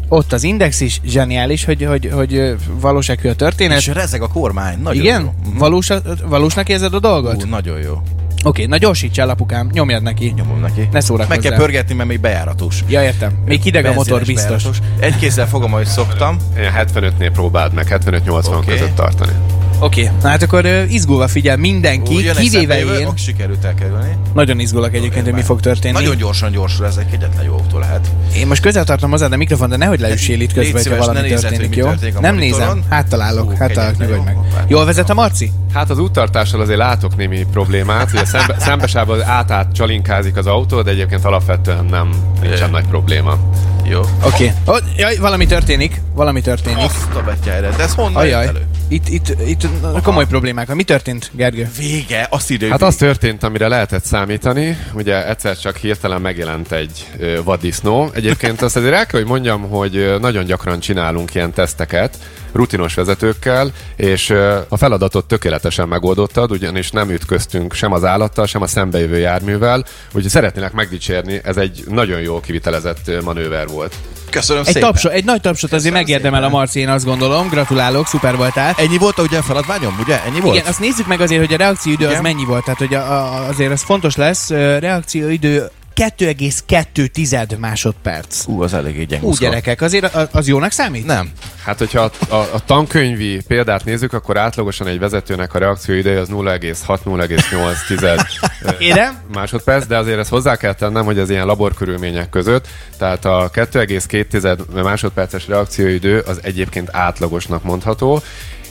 [0.09, 3.79] Ott az index is zseniális, hogy, hogy, hogy valósághű a történet.
[3.79, 4.79] És rezeg a kormány.
[4.79, 5.21] Nagyon Igen?
[5.21, 5.35] jó.
[5.49, 5.59] Mhm.
[5.59, 5.89] Valós,
[6.25, 7.45] valósnak érzed a dolgot?
[7.45, 8.03] Ú, nagyon jó.
[8.43, 10.33] Oké, na gyorsíts el, apukám, nyomjad neki.
[10.37, 10.89] Nyomom neki.
[10.93, 11.39] Ne szórakozzál.
[11.39, 12.85] Meg kell pörgetni, mert még bejáratos.
[12.89, 13.33] Ja, értem.
[13.45, 14.45] Még hideg a motor biztos.
[14.45, 14.79] bejáratos.
[14.99, 16.37] Egy kézzel fogom, ahogy szoktam.
[16.57, 18.49] Ilyen 75-nél próbáld meg, 75-80 Oké.
[18.49, 18.79] okay.
[18.79, 19.33] között tartani.
[19.79, 20.17] Oké, okay.
[20.23, 23.05] na hát akkor ö, izgulva figyel mindenki, Ú, kivéve én.
[23.05, 24.17] akkor sikerült elkerülni.
[24.35, 25.93] Nagyon izgulok egyébként, hogy mi fog történni.
[25.93, 28.11] Nagyon gyorsan gyorsul, ez egy egyetlen jó autó lehet.
[28.37, 31.29] Én most közel tartom hozzá a mikrofon, de nehogy leüssél itt Légy közben, hogyha valami
[31.29, 31.87] nézed, történik, hogy jó?
[31.87, 34.65] történik Nem nézem, háttalálok, Ú, háttalálok, kegyetlen, nyugodj meg.
[34.69, 35.53] Jól vezet a Marci?
[35.73, 40.91] Hát az úttartással azért látok némi problémát, ugye szembe, szembesában át-át csalinkázik az autó, de
[40.91, 43.39] egyébként alapvetően nem nincsen nagy probléma.
[43.85, 44.01] Jó.
[44.01, 44.15] Oké.
[44.25, 44.53] Okay.
[44.65, 46.85] Oh, jaj, valami történik, valami történik.
[46.85, 47.71] Azt a betyára.
[47.77, 48.67] De ez honnan jött Ajaj, elő?
[48.89, 49.67] Itt, itt, itt
[50.03, 50.75] komoly problémák.
[50.75, 51.69] Mi történt, Gergő?
[51.79, 54.79] Vége, azt írja, Hát az történt, amire lehetett számítani.
[54.95, 58.11] Ugye egyszer csak hirtelen megjelent egy ö, vaddisznó.
[58.13, 62.19] Egyébként azt azért el kell, hogy mondjam, hogy nagyon gyakran csinálunk ilyen teszteket
[62.53, 68.63] rutinos vezetőkkel, és ö, a feladatot tökéletesen megoldottad, ugyanis nem ütköztünk sem az állattal, sem
[68.63, 73.95] a szembejövő járművel, úgyhogy szeretnélek megdicsérni, ez egy nagyon jó kivitelezett manőver volt.
[74.37, 74.91] Köszönöm Egy, szépen.
[74.91, 76.59] tapso, egy nagy tapsot azért megérdemel a szépen.
[76.59, 77.49] Marci, én azt gondolom.
[77.49, 78.75] Gratulálok, szuper voltál.
[78.77, 80.23] Ennyi volt a ugye a feladványom, ugye?
[80.25, 80.57] Ennyi volt?
[80.57, 82.23] Igen, azt nézzük meg azért, hogy a reakcióidő az Igen.
[82.23, 82.65] mennyi volt.
[82.65, 84.49] Tehát, hogy a, a, azért ez fontos lesz.
[84.79, 88.47] Reakcióidő 2,2 másodperc.
[88.47, 89.27] Ú, az eléggé gyenge.
[89.27, 91.07] Ú, gyerekek, azért az, az jónak számít?
[91.07, 91.31] Nem.
[91.65, 96.29] Hát, hogyha a, a, a tankönyvi példát nézzük, akkor átlagosan egy vezetőnek a reakcióideje az
[96.31, 99.17] 0,6-0,8 Érem?
[99.35, 104.83] másodperc, de azért ezt hozzá kell tennem, hogy ez ilyen laborkörülmények között, tehát a 2,2
[104.83, 108.23] másodperces reakcióidő az egyébként átlagosnak mondható,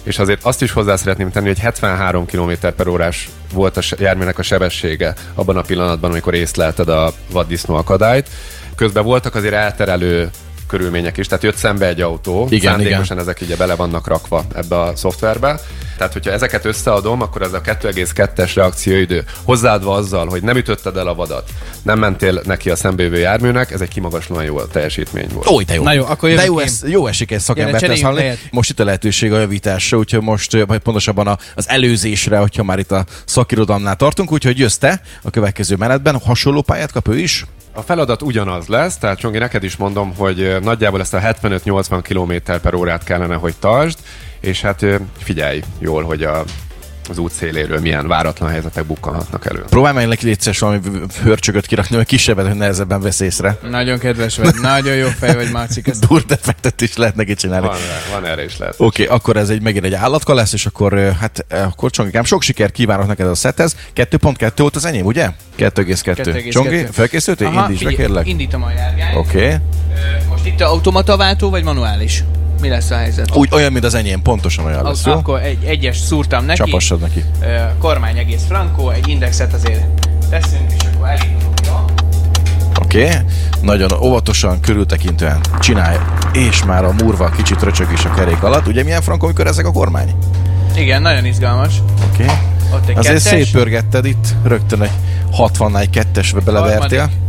[0.05, 4.39] és azért azt is hozzá szeretném tenni, hogy 73 km per órás volt a járműnek
[4.39, 8.29] a sebessége abban a pillanatban, amikor észlelted a vaddisznó akadályt.
[8.75, 10.29] Közben voltak azért elterelő
[10.67, 14.79] körülmények is, tehát jött szembe egy autó, Igen, szándékosan ezek ugye bele vannak rakva ebbe
[14.79, 15.59] a szoftverbe.
[15.97, 21.07] Tehát, hogyha ezeket összeadom, akkor ez a 2,2-es reakcióidő hozzáadva azzal, hogy nem ütötted el
[21.07, 21.49] a vadat,
[21.81, 25.47] nem mentél neki a szembejövő járműnek, ez egy kimagaslóan jó teljesítmény volt.
[25.47, 25.83] Ó, de jó.
[25.83, 28.21] Na jó, akkor de jó, ez, jó esik egy szakembert ezt hallani.
[28.21, 28.39] helyet.
[28.51, 32.91] Most itt a lehetőség a javításra, úgyhogy most, vagy pontosabban az előzésre, hogyha már itt
[32.91, 36.19] a szakirodalmnál tartunk, úgyhogy jössz te a következő menetben.
[36.19, 37.45] Hasonló pályát kap ő is?
[37.77, 42.51] A feladat ugyanaz lesz, tehát Csongi, neked is mondom, hogy nagyjából ezt a 75-80 km
[42.61, 43.99] per órát kellene, hogy tartsd,
[44.39, 44.85] és hát
[45.17, 46.43] figyelj jól, hogy a,
[47.09, 49.63] az út széléről milyen váratlan helyzetek bukkanhatnak elő.
[49.69, 50.79] Próbálj meg neki létszeres valami
[51.23, 53.57] hörcsögöt kirakni, mert kisebbet, hogy nehezebben vesz észre.
[53.69, 55.81] Nagyon kedves vagy, nagyon jó fej vagy, Marci.
[55.81, 56.07] köszönöm.
[56.09, 57.67] Durdefektet is lehet neki csinálni.
[57.67, 57.77] Van,
[58.11, 58.75] van erre is lehet.
[58.77, 62.41] Oké, okay, akkor ez egy megint egy állatka lesz, és akkor hát akkor Csongikám, sok
[62.41, 63.75] sikert kívánok neked a szethez.
[63.95, 65.29] 2.2 volt az enyém, ugye?
[65.57, 65.97] 2,2.
[66.03, 66.51] 2,2.
[66.51, 67.47] Csongi, felkészültél?
[67.47, 68.27] Indíts be, kérlek.
[68.27, 69.17] Indítom a járgányt.
[69.17, 69.37] Oké.
[69.37, 69.57] Okay.
[70.29, 72.23] Most itt a automata váltó, vagy manuális?
[72.61, 73.35] Mi lesz a helyzet?
[73.35, 75.13] Úgy olyan, mint az enyém, pontosan olyan lesz, jó?
[75.13, 76.57] akkor egy egyes szúrtam neki.
[76.57, 77.23] Csapassad neki.
[77.41, 79.83] Ö, kormány egész frankó, egy indexet azért
[80.29, 81.73] teszünk, és akkor elindulunk, jó?
[82.81, 83.15] Oké, okay.
[83.61, 85.97] nagyon óvatosan, körültekintően csinálj,
[86.33, 88.67] és már a murva kicsit röcsög is a kerék alatt.
[88.67, 90.15] Ugye milyen frankó, amikor ezek a kormány?
[90.75, 91.73] Igen, nagyon izgalmas.
[92.11, 92.23] Oké.
[92.23, 92.95] Okay.
[92.95, 93.21] Azért kettes.
[93.21, 94.91] szétpörgetted itt, rögtön egy
[95.37, 96.99] 60-nál egy kettesbe belevertél.
[96.99, 97.24] Harmadik.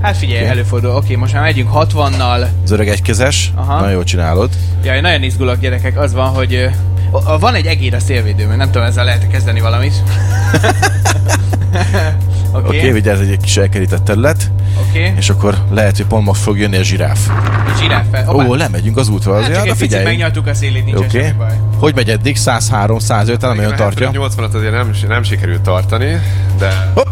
[0.00, 0.48] Hát figyelj, Oké.
[0.50, 0.90] előfordul.
[0.90, 2.46] Oké, most már megyünk 60-nal.
[2.64, 3.74] Az öreg egykezes, Aha.
[3.74, 4.50] nagyon jól csinálod.
[4.84, 6.70] Jaj, nagyon izgulok gyerekek, az van, hogy
[7.10, 9.94] o- van egy egér a szélvédőmön, nem tudom, ezzel lehet kezdeni valamit.
[12.52, 14.50] Oké, Oké, okay, vigyázz, egy kis elkerített terület,
[14.88, 15.12] oké.
[15.16, 17.18] és akkor lehet, hogy pont most fog jönni a zsiráf.
[17.80, 18.34] Zsiráffel.
[18.34, 20.04] Ó, lemegyünk az útra hát azért, csak de egy picit figyelj.
[20.04, 21.06] megnyaltuk a szélét, nincs Oké.
[21.06, 21.20] okay.
[21.20, 21.58] semmi baj.
[21.78, 22.36] Hogy megy eddig?
[22.36, 24.10] 103, 105, nem nagyon tartja.
[24.12, 26.20] 80-at azért nem, nem sikerült tartani,
[26.58, 27.06] de Hopp!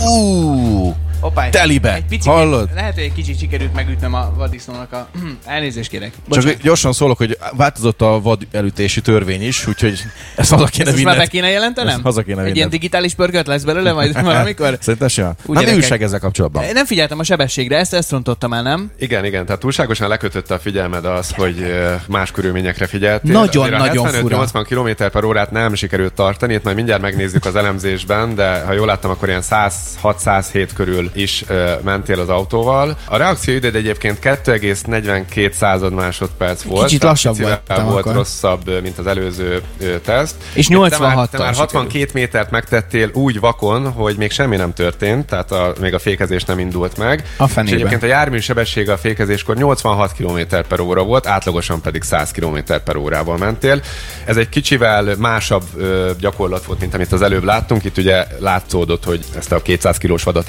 [0.00, 1.94] Ú, Hoppá, egy- Telibe.
[1.94, 2.68] Egy picit, Hallod?
[2.74, 5.08] Lehet, hogy egy kicsit sikerült megütnöm a vaddisznónak a...
[5.44, 6.10] Elnézést kérek.
[6.10, 6.60] Csak Bocsánat.
[6.62, 10.02] gyorsan szólok, hogy változott a vad elütési törvény is, úgyhogy
[10.36, 11.28] ezt haza kéne Ezt most már be vinned.
[11.28, 11.92] kéne jelentenem?
[11.94, 12.56] Ezt haza kéne Egy vinned.
[12.56, 14.78] ilyen digitális pörkölt lesz belőle majd valamikor?
[14.80, 15.08] Szerintem.
[15.28, 15.74] Úgy Nem gyerekek.
[15.74, 16.64] újság ezzel kapcsolatban.
[16.72, 18.90] Nem figyeltem a sebességre, ezt, ezt rontottam el, nem?
[18.98, 21.72] igen, igen, tehát túlságosan lekötötte a figyelmed az, hogy
[22.08, 23.32] más körülményekre figyeltél.
[23.32, 24.44] Nagyon, Azért a nagyon fura.
[24.52, 24.64] 75-80
[24.96, 28.86] km per órát nem sikerült tartani, itt majd mindjárt megnézzük az elemzésben, de ha jól
[28.86, 32.96] láttam, akkor ilyen 106-107 körül is ö, mentél az autóval.
[33.04, 36.84] A reakcióidőd egyébként 2,42 század másodperc volt.
[36.86, 38.14] Kicsit lassabb voltam volt akkor.
[38.14, 40.34] rosszabb, mint az előző ö, teszt.
[40.52, 41.56] És Te már, 86-tal te már sikerült.
[41.56, 46.44] 62 métert megtettél úgy vakon, hogy még semmi nem történt, tehát a, még a fékezés
[46.44, 47.24] nem indult meg.
[47.36, 47.76] A És fenébe.
[47.76, 52.58] egyébként a jármű sebessége a fékezéskor 86 km per óra volt, átlagosan pedig 100 km
[52.84, 53.80] per órával mentél.
[54.24, 57.84] Ez egy kicsivel másabb ö, gyakorlat volt, mint amit az előbb láttunk.
[57.84, 60.48] Itt ugye látszódott, hogy ezt a 200 kilós vadat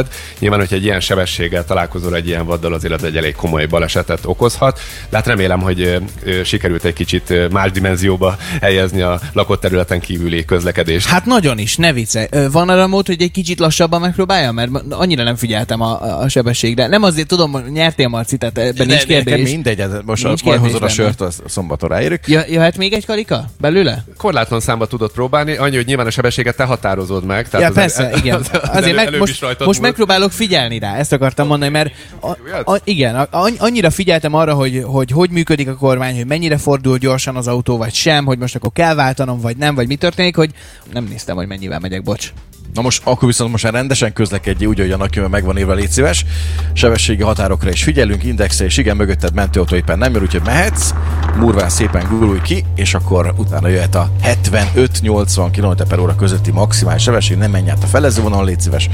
[0.00, 0.38] elütötted.
[0.38, 4.20] Nyilván, hogyha egy ilyen sebességgel találkozol egy ilyen vaddal, azért az egy elég komoly balesetet
[4.24, 4.80] okozhat.
[5.08, 10.00] De hát remélem, hogy ö, ö, sikerült egy kicsit más dimenzióba helyezni a lakott területen
[10.00, 11.06] kívüli közlekedést.
[11.06, 12.28] Hát nagyon is, ne vicce.
[12.52, 14.54] Van arra mód, hogy egy kicsit lassabban megpróbáljam?
[14.54, 16.86] Mert annyira nem figyeltem a, a- sebességre.
[16.86, 19.50] Nem azért tudom, hogy nyertél Marci, tehát ebben nincs nekem kérdés.
[19.50, 22.26] mindegy, hát most Nincs majd hozod a sört, a szombaton ráérünk.
[22.26, 24.04] Ja, jöhet még egy karika belőle?
[24.16, 27.46] Korlátlan számba tudod próbálni, annyi, hogy nyilván a sebességet te határozod meg.
[27.52, 28.36] ja, az persze, el- igen.
[28.38, 29.80] az- az Azért elő- meg, előbb most, is rajtad most.
[29.90, 32.30] Megpróbálok figyelni rá, ezt akartam mondani, mert a,
[32.72, 36.98] a, igen, a, annyira figyeltem arra, hogy, hogy hogy működik a kormány, hogy mennyire fordul
[36.98, 40.36] gyorsan az autó, vagy sem, hogy most akkor kell váltanom, vagy nem, vagy mi történik,
[40.36, 40.50] hogy
[40.92, 42.32] nem néztem, hogy mennyivel megyek, bocs.
[42.74, 45.74] Na most akkor viszont most már rendesen közlekedj úgy, hogy a nagykönyv meg van írva,
[45.74, 46.24] légy szíves.
[46.72, 50.90] Sebességi határokra is figyelünk, indexe és igen, mögötted mentőautó éppen nem jön, úgyhogy mehetsz,
[51.36, 57.02] murván szépen gurulj ki, és akkor utána jöhet a 75-80 km per óra közötti maximális
[57.02, 58.88] sebesség, nem menj át a felező vonalon, légy szíves,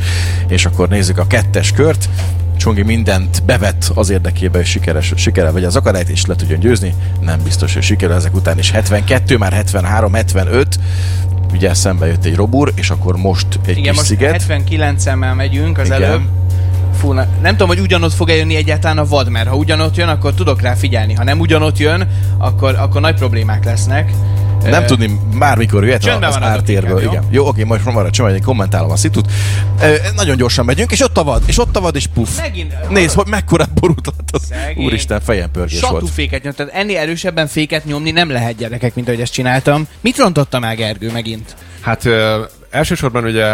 [0.48, 2.08] és akkor nézzük a kettes kört.
[2.56, 6.94] Csongi mindent bevett az érdekében, hogy sikeres, sikere vegye az akadályt, és le tudjon győzni.
[7.20, 8.70] Nem biztos, hogy sikerül ezek után is.
[8.70, 10.78] 72, már 73, 75.
[11.52, 14.44] Ugye szembe jött egy robur, és akkor most egy Igen, kis most sziget.
[14.48, 16.02] 79-emmel megyünk az Igen.
[16.02, 16.22] előbb.
[17.06, 20.08] Fú, na, nem tudom, hogy ugyanott fog eljönni egyáltalán a vad, mert ha ugyanott jön,
[20.08, 21.14] akkor tudok rá figyelni.
[21.14, 24.10] Ha nem ugyanott jön, akkor, akkor nagy problémák lesznek.
[24.62, 27.02] Nem Ö, tudni, bármikor jöhet Csöndben az ártérből.
[27.02, 27.24] Igen.
[27.30, 29.30] Jó, oké, most maradj csöndben, én kommentálom a szitut.
[29.82, 32.38] Ö, nagyon gyorsan megyünk, és ott a vad, és ott a vad, és puff.
[32.40, 32.88] Megint.
[32.88, 34.42] Nézd, hogy mekkora borút látott.
[34.42, 34.84] Szegény.
[34.84, 36.10] Úristen, fejem pörgés Satú volt.
[36.10, 39.86] féket nyom, tehát ennél erősebben féket nyomni nem lehet gyerekek, mint ahogy ezt csináltam.
[40.00, 41.54] Mit rontottam el Gergő megint?
[41.80, 42.08] Hát
[42.70, 43.46] elsősorban ugye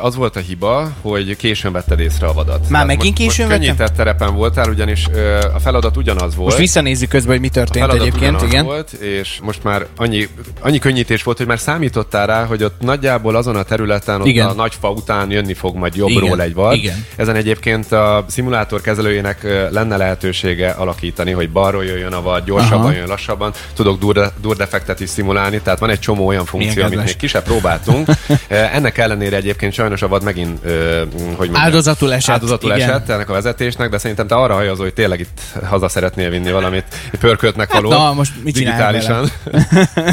[0.00, 2.58] az volt a hiba, hogy későn vetted észre a vadat.
[2.58, 5.06] Már Tehát megint most, későn most könnyített terepen voltál, ugyanis
[5.54, 6.48] a feladat ugyanaz volt.
[6.48, 8.64] Most visszanézzük közben, hogy mi a történt feladat egyébként, igen.
[8.64, 10.28] volt, és most már annyi,
[10.60, 14.46] annyi könnyítés volt, hogy már számítottál rá, hogy ott nagyjából azon a területen, ott Igen.
[14.46, 16.74] a nagy fa után jönni fog majd jobbról Igen, egy vad.
[16.74, 17.04] igen.
[17.16, 22.92] Ezen egyébként a szimulátor kezelőjének lenne lehetősége alakítani, hogy balról jöjjön a vad, gyorsabban Aha.
[22.92, 23.52] jön, lassabban.
[23.74, 27.42] Tudok dur- durdefektet is szimulálni, tehát van egy csomó olyan funkció, amit még ki sem
[27.42, 28.08] próbáltunk.
[28.54, 32.88] Ennek ellenére egyébként sajnos a vad megint, hogy mondjam, Áldozatul esett, áldozatul igen.
[32.88, 36.50] esett ennek a vezetésnek, de szerintem te arra hajazol, hogy tényleg itt haza szeretnél vinni
[36.50, 36.84] valamit,
[37.20, 37.90] pörköltnek való.
[37.90, 39.30] na, most mit Digitálisan.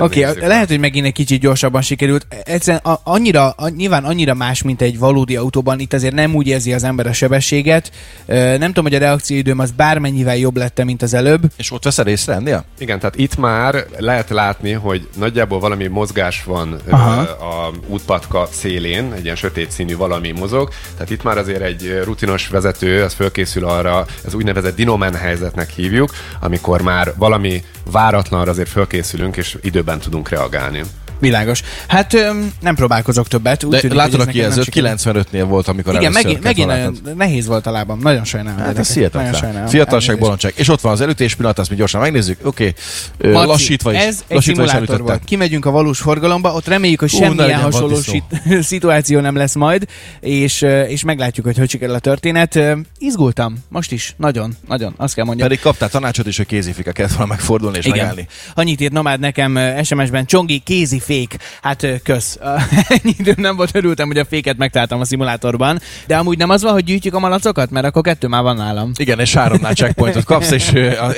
[0.00, 2.26] Oké, okay, lehet, hogy megint egy kicsit gyorsabban sikerült.
[2.44, 6.46] Egyszerűen a, annyira, a, nyilván annyira más, mint egy valódi autóban, itt azért nem úgy
[6.46, 7.90] érzi az ember a sebességet.
[8.26, 11.42] Nem tudom, hogy a reakcióidőm az bármennyivel jobb lett, mint az előbb.
[11.56, 12.64] És ott veszed észre ennél?
[12.78, 17.20] Igen, tehát itt már lehet látni, hogy nagyjából valami mozgás van Aha.
[17.20, 20.70] a útpatka szélén, egy ilyen sötét színű valami mozog.
[20.92, 26.10] Tehát itt már azért egy rutinos vezető, az fölkészül arra, ez úgynevezett dinomen helyzetnek hívjuk,
[26.40, 30.82] amikor már valami váratlanra azért fölkészülünk, és időben tudunk reagálni.
[31.22, 31.62] Világos.
[31.86, 33.64] Hát öm, nem próbálkozok többet.
[33.64, 35.00] Úgy De tűnik, látod a kijelzőt, sikerült.
[35.04, 37.98] 95-nél volt, amikor Igen, megint, megint nagyon nehéz volt a lábam.
[37.98, 38.64] Nagyon sajnálom.
[38.64, 39.66] Hát ez hihetetlen.
[39.66, 40.52] Fiatalság, bolondság.
[40.56, 42.38] És ott van az elütés pillanat, ezt mi gyorsan megnézzük.
[42.42, 42.74] Oké,
[43.18, 43.32] okay.
[43.32, 43.98] Marci, lassítva is.
[43.98, 45.24] Ez egy lassítva is szimulátor volt.
[45.24, 47.98] Kimegyünk a valós forgalomba, ott reméljük, hogy semmilyen hasonló
[48.60, 49.86] szituáció nem lesz majd,
[50.20, 52.58] és, és meglátjuk, hogy hogy sikerül a történet.
[52.98, 55.48] Izgultam, most is, nagyon, nagyon, azt kell mondjam.
[55.48, 57.98] Pedig kaptál tanácsot is, hogy kézifika kellett volna megfordulni és Igen.
[57.98, 58.26] megállni.
[58.54, 61.36] Annyit írt Nomád nekem SMS-ben, Csongi kézifék fék.
[61.62, 62.38] Hát kösz.
[62.94, 65.80] Ennyi időm nem volt, örültem, hogy a féket megtaláltam a szimulátorban.
[66.06, 68.90] De amúgy nem az van, hogy gyűjtjük a malacokat, mert akkor kettő már van nálam.
[68.96, 70.68] Igen, és háromnál checkpointot kapsz, és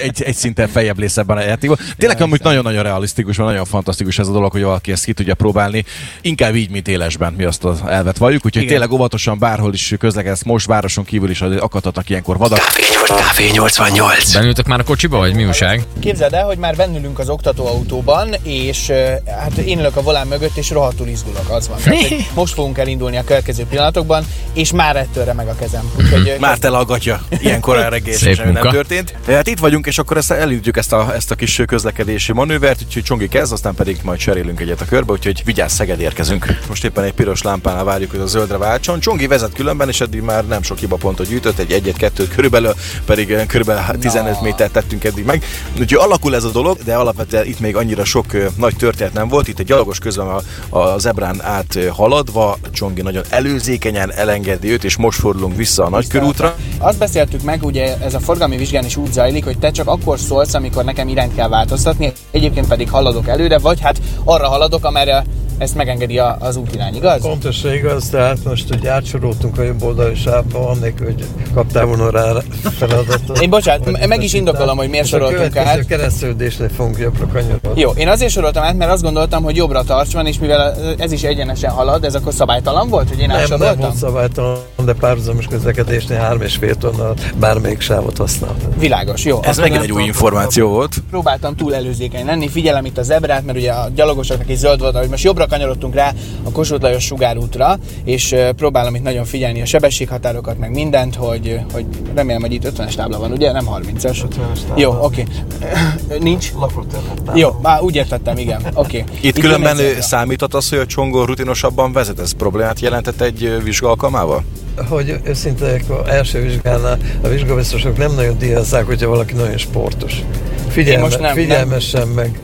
[0.02, 1.78] egy, egy szinten feljebb lész ebben a játékban.
[1.98, 5.34] Tényleg amúgy nagyon-nagyon realisztikus, van, nagyon fantasztikus ez a dolog, hogy valaki ezt ki tudja
[5.34, 5.84] próbálni.
[6.20, 8.44] Inkább így, mint élesben, mi azt az elvet valljuk.
[8.44, 8.74] Úgyhogy Igen.
[8.74, 12.60] tényleg óvatosan bárhol is közlekedsz, most városon kívül is akadhatnak ilyenkor vadak.
[13.06, 14.32] Café 88.
[14.32, 15.82] Benültök már a kocsiba, vagy mi újság?
[16.00, 18.92] Képzeld el, hogy már bennülünk az oktatóautóban, és
[19.26, 21.78] hát én ülök a volán mögött, és rohadtul izgulok, az van.
[21.82, 25.92] Tehát, hogy most fogunk elindulni a következő pillanatokban, és már ettől remeg a kezem.
[25.98, 29.14] Úgyhogy, ö, Már tele a gatya, ilyen korán reggel, és nem történt.
[29.26, 33.02] Hát itt vagyunk, és akkor ezt elindítjuk ezt a, ezt a kis közlekedési manővert, úgyhogy
[33.02, 36.46] Csongi kezd, aztán pedig majd cserélünk egyet a körbe, úgyhogy vigyázz, Szeged érkezünk.
[36.68, 39.00] Most éppen egy piros lámpánál várjuk, hogy a zöldre váltson.
[39.00, 42.74] Csongi vezet különben, és eddig már nem sok hibapontot gyűjtött, egy egyet, kettőt körülbelül,
[43.06, 45.44] pedig körülbelül 15 métert tettünk eddig meg.
[45.72, 49.48] Úgyhogy alakul ez a dolog, de alapvetően itt még annyira sok nagy történet nem volt.
[49.48, 50.40] Itt egy gyalogos közben a,
[50.78, 56.54] a zebrán át haladva, Csongi nagyon előzékenyen elengedi őt, és most fordulunk vissza a nagykörútra.
[56.78, 60.18] Azt beszéltük meg, ugye ez a forgalmi vizsgán is úgy zajlik, hogy te csak akkor
[60.18, 65.24] szólsz, amikor nekem irányt kell változtatni, egyébként pedig haladok előre, vagy hát arra haladok, amerre
[65.58, 67.20] ezt megengedi a- az útirány, igaz?
[67.20, 72.32] Pontosan igaz, tehát most ugye átsoroltunk a jobb oldali sávba, annélkül, hogy kaptál volna rá
[72.78, 73.38] feladatot.
[73.40, 75.86] Én bocsánat, Hogy meg is indokolom, hogy miért a soroltunk át.
[75.86, 77.80] keresztülésnél fogunk jobbra kanyarodni.
[77.80, 81.22] Jó, én azért soroltam át, mert azt gondoltam, hogy jobbra tartson, és mivel ez is
[81.22, 83.78] egyenesen halad, ez akkor szabálytalan volt, hogy én Nem, nem átsoroltam?
[83.78, 88.70] volt szabálytalan, de párhuzamos közlekedésnél 3,5 tonna bármelyik sávot használtam.
[88.78, 89.40] Világos, jó.
[89.42, 90.94] Ez megint nem egy új információ volt.
[91.10, 94.96] próbáltam túl előzékeny lenni, figyelem itt a zebrát, mert ugye a gyalogosoknak is zöld volt,
[94.96, 99.64] hogy most jobbra kanyarodtunk rá a Kossuth Lajos sugárútra, és próbálom itt nagyon figyelni a
[99.64, 103.52] sebességhatárokat, meg mindent, hogy, hogy remélem, hogy itt 50-es tábla van, ugye?
[103.52, 104.18] Nem 30-as.
[104.22, 104.74] 50-es tábla.
[104.76, 105.24] Jó, oké.
[106.20, 106.52] Nincs?
[106.52, 107.20] Lakóterület.
[107.34, 108.62] Jó, már úgy értettem, igen.
[108.74, 109.04] Oké.
[109.20, 110.02] Itt különben jön egy ö, zebra.
[110.02, 114.44] számított az, hogy a Csongor rutinosabban vezet, ez problémát jelentett egy vizsga alkalmával?
[114.88, 120.22] hogy őszinte az első vizsgánál a vizsgabiztosok nem nagyon díjazzák, hogyha valaki nagyon sportos.
[120.68, 122.40] Figyelme, most nem- figyelmesen, meg,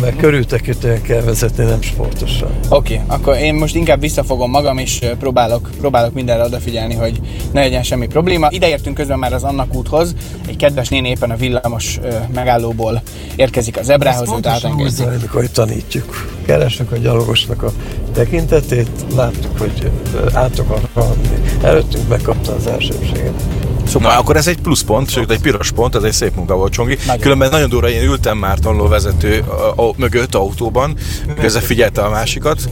[0.00, 2.50] meg körültekintően kell vezetni, nem sportosan.
[2.68, 7.20] Oké, akkor én most inkább visszafogom magam, és próbálok, próbálok mindenre odafigyelni, hogy
[7.52, 8.48] ne legyen semmi probléma.
[8.50, 10.14] Ide értünk közben már az Annak úthoz.
[10.46, 12.00] Egy kedves néni éppen a villamos
[12.34, 13.02] megállóból
[13.36, 15.30] érkezik a zebrához, őt átengedjük.
[15.30, 16.32] hogy tanítjuk.
[16.46, 17.72] Keresünk a gyalogosnak a
[18.12, 19.90] tekintetét, láttuk, hogy
[20.32, 21.28] át akar rohanni.
[21.62, 23.42] Előttünk megkapta az elsőbséget.
[23.92, 26.96] Na, akkor ez egy pluszpont, sőt egy piros pont, ez egy szép munka volt, Csongi.
[27.06, 27.20] Nagyon.
[27.20, 29.44] Különben nagyon durva, én ültem már tanulóvezető
[29.76, 30.96] a, a, mögött autóban,
[31.40, 32.68] közben figyelte a másikat,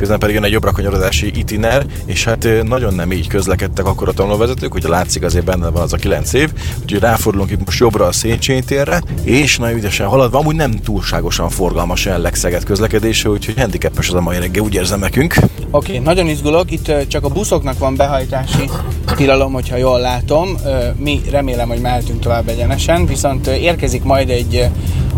[0.00, 4.12] közben pedig jön egy jobbra kanyarodási itiner, és hát nagyon nem így közlekedtek akkor a
[4.12, 6.50] tanulóvezetők, ugye látszik azért benne van az a 9 év,
[6.82, 11.48] úgyhogy ráfordulunk itt most jobbra a Széchenyi térre, és nagyon ügyesen haladva, amúgy nem túlságosan
[11.48, 15.34] forgalmas jelenleg Szeged közlekedése, úgyhogy handicapes az a mai reggel, úgy érzem nekünk.
[15.70, 16.70] Oké, nagyon izgulok.
[16.70, 18.70] Itt csak a buszoknak van behajtási
[19.16, 20.48] tilalom, hogyha jól látom.
[20.96, 24.68] Mi remélem, hogy mehetünk tovább egyenesen, viszont érkezik majd egy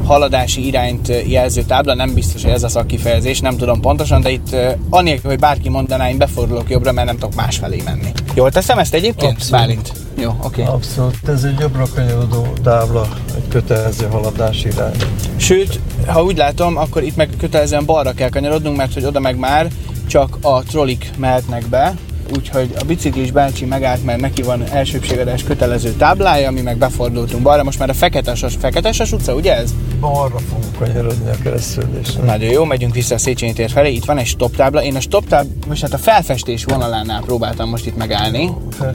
[0.05, 4.57] haladási irányt jelző tábla, nem biztos, hogy ez a szakkifejezés, nem tudom pontosan, de itt
[4.91, 8.13] anélkül, hogy bárki mondaná, én befordulok jobbra, mert nem tudok másfelé menni.
[8.35, 9.33] Jól teszem ezt egyébként?
[9.33, 9.67] Abszolút.
[9.67, 9.93] Bálint.
[10.19, 10.63] Jó, oké.
[10.63, 14.97] Abszolút, ez egy jobbra kanyarodó tábla, egy kötelező haladási irány.
[15.37, 19.39] Sőt, ha úgy látom, akkor itt meg kötelezően balra kell kanyarodnunk, mert hogy oda meg
[19.39, 19.69] már
[20.07, 21.95] csak a trollik mehetnek be,
[22.37, 27.63] úgyhogy a biciklis bácsi megállt, mert neki van elsőbségedés kötelező táblája, mi meg befordultunk balra,
[27.63, 29.75] most már a Feketesas, Feketesas utca, ugye ez?
[30.01, 32.23] Balra fogunk kanyarodni a keresztülésre.
[32.23, 35.01] Nagyon jó, megyünk vissza a Széchenyi tér felé, itt van egy stop tábla, én a
[35.01, 38.93] stop tábla, most hát a felfestés vonalánál próbáltam most itt megállni, fe,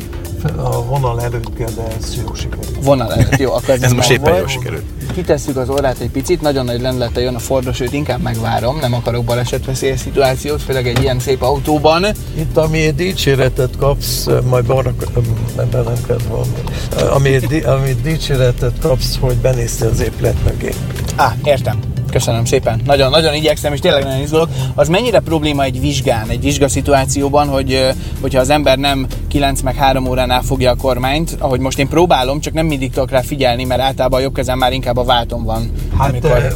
[0.55, 2.83] a vonal előtt kell, de ez jó sikerült.
[2.83, 4.37] vonal előtt, jó, akkor ez, Ez most éppen volt.
[4.37, 4.83] jól sikerült.
[5.13, 8.93] Kitesszük az orrát egy picit, nagyon nagy lendülettel jön a fordra, sőt inkább megvárom, nem
[8.93, 12.05] akarok balesetveszélyes szituációt, főleg egy ilyen szép autóban.
[12.37, 14.93] Itt, ami dicséretet kapsz, majd balra,
[15.55, 16.51] nem kell volna.
[17.13, 20.73] Ami, ami dicséretet kapsz, hogy benéztél az épület mögé.
[21.15, 21.79] Á, értem.
[22.17, 22.81] Köszönöm szépen.
[22.85, 24.49] Nagyon, nagyon igyekszem, és tényleg nagyon izgulok.
[24.75, 27.89] Az mennyire probléma egy vizsgán, egy vizsgaszituációban, hogy
[28.21, 32.39] hogyha az ember nem 9 meg 3 óránál fogja a kormányt, ahogy most én próbálom,
[32.39, 35.43] csak nem mindig tudok rá figyelni, mert általában a jobb kezem már inkább a válton
[35.43, 35.71] van.
[35.97, 36.13] Hát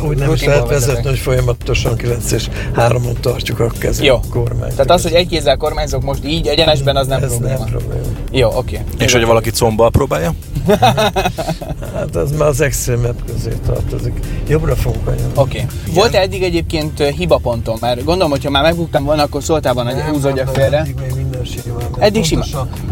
[0.08, 4.16] úgy nem is lehet vezetni, hogy folyamatosan 9 és 3 tartjuk a kezünk Jó.
[4.16, 4.72] a kormányt.
[4.72, 7.58] Tehát az, hogy egy kézzel kormányzok most így egyenesben, az nem ez probléma.
[7.58, 8.06] nem probléma.
[8.32, 8.80] Jó, oké.
[9.00, 10.34] És hogy valaki combbal próbálja?
[11.96, 14.20] Hát ez már az extrémet közé tartozik.
[14.48, 15.10] Jobbra fogunk.
[15.34, 15.66] Oké.
[15.94, 17.78] Volt eddig egyébként hibapontom?
[17.82, 20.78] Mert gondolom, hogyha már megbuktam volna, akkor szóltál volna, hogy húzódjak félre.
[20.78, 22.44] Eddig még minden simán Eddig sima.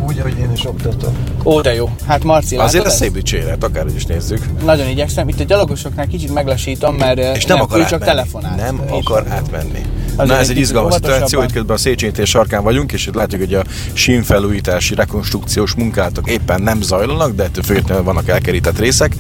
[0.08, 1.14] Úgy, hogy én is oktatom.
[1.44, 1.90] Ó, de jó.
[2.08, 4.64] Hát Marci, Azért ez szép dicséret, akárhogy is nézzük.
[4.64, 5.28] Nagyon igyekszem.
[5.28, 8.56] Itt a gyalogosoknál kicsit meglassítom, mert És nem, akar ő csak telefonál.
[8.56, 9.82] Nem akar átmenni.
[10.18, 13.14] Na ez egy egy izgalmas szituáció, hogy közben a Széchenyi tér sarkán vagyunk, és itt
[13.14, 19.16] látjuk, hogy a sínfelújítási, rekonstrukciós munkálatok éppen nem zajlanak, de ettől függetlenül vannak elkerített részek.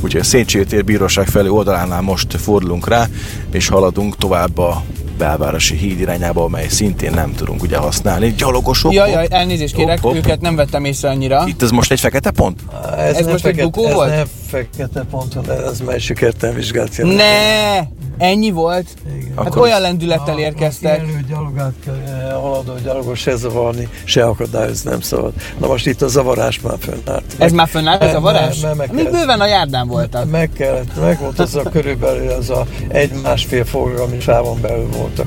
[0.00, 3.06] Úgyhogy a Széchenyi tér bíróság felé oldalánál most fordulunk rá,
[3.52, 4.82] és haladunk tovább a
[5.18, 8.34] belvárosi híd irányába, amely szintén nem tudunk ugye használni.
[8.38, 8.92] Gyalogosok.
[8.92, 10.24] Jaj, jaj, elnézést kérek, Hopp, hopp.
[10.24, 11.44] őket nem vettem észre annyira.
[11.46, 12.60] Itt ez most egy fekete pont?
[12.98, 14.08] Ez, Ez most egy fekete, bukó ez volt?
[14.10, 17.16] nem fekete ponton, ez már sikertelen vizsgált jelent.
[17.16, 17.78] Ne!
[18.18, 18.86] Ennyi volt?
[19.16, 19.32] Igen.
[19.36, 21.02] Hát Akkor olyan lendülettel érkeztek.
[21.06, 25.32] Élő gyalogát kell eh, haladó gyalogos se zavarni, se akadályozni nem szabad.
[25.58, 27.24] Na most itt a zavarás már fönnállt.
[27.38, 28.60] Ez már fönnállt ez a Nem, varázs?
[28.60, 30.30] nem, meg Még bőven a járdán voltak.
[30.30, 35.26] Meg kellett, meg volt az a körülbelül az a egy-másfél forgalmi sávon belül voltak.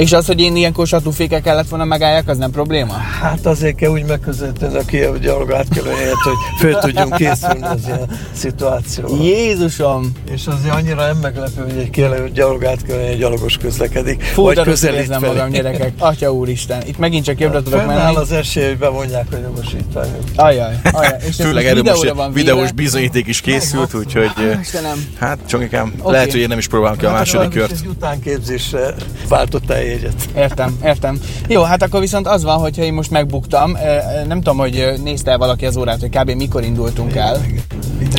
[0.00, 2.92] És az, hogy én ilyenkor satúfékkel kellett volna megálljak, az nem probléma?
[2.92, 7.80] Hát azért kell úgy megközelíteni a Kiev gyalog átkelő helyet, hogy föl tudjunk készülni az
[7.86, 9.22] ilyen szituációra.
[9.22, 10.12] Jézusom!
[10.32, 14.22] És azért annyira nem meglepő, hogy egy kérlek gyalog átkelő egy gyalogos közlekedik.
[14.22, 15.26] Fú, vagy közelít felé.
[15.26, 15.92] magam, gyerekek.
[15.98, 18.16] Atya úristen, itt megint csak jobbra tudok Fennáll menni.
[18.16, 20.24] az esély, hogy bevonják a jogosítványot.
[20.36, 21.16] Ajaj, ajaj.
[21.28, 25.06] És Főleg erről most van videós bizonyíték is készült, úgyhogy Istenem.
[25.18, 26.12] hát csongikám, Oké.
[26.12, 27.70] lehet, hogy én nem is próbálom ki a Hát második kört.
[27.70, 28.94] Egy utánképzésre
[29.28, 30.28] váltott el jegyet.
[30.36, 31.20] Értem, értem.
[31.48, 34.76] Jó, hát akkor viszont az van, hogyha én most megbuktam, eh, eh, nem tudom, hogy
[34.76, 36.30] eh, nézte valaki az órát, hogy kb.
[36.30, 37.40] mikor indultunk el.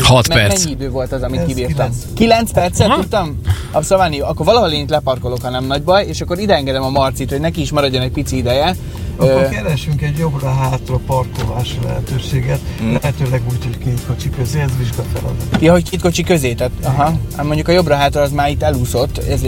[0.03, 0.59] 6 Meg perc.
[0.63, 1.73] mennyi idő volt az, amit Ez kibírtam?
[1.75, 1.95] kilenc.
[2.13, 3.39] 9 percet tudtam?
[3.71, 6.89] Abszolválni, akkor valahol én itt leparkolok, ha nem nagy baj, és akkor ide engedem a
[6.89, 8.75] Marcit, hogy neki is maradjon egy pici ideje.
[9.15, 12.59] Akkor keresünk egy jobbra-hátra parkolási lehetőséget,
[13.01, 15.61] lehetőleg úgy, hogy két kocsi közé, ez vizsga feladat.
[15.61, 17.13] Ja, hogy két kocsi közé, tehát aha.
[17.35, 19.41] Hát mondjuk a jobbra-hátra az már itt elúszott, ez,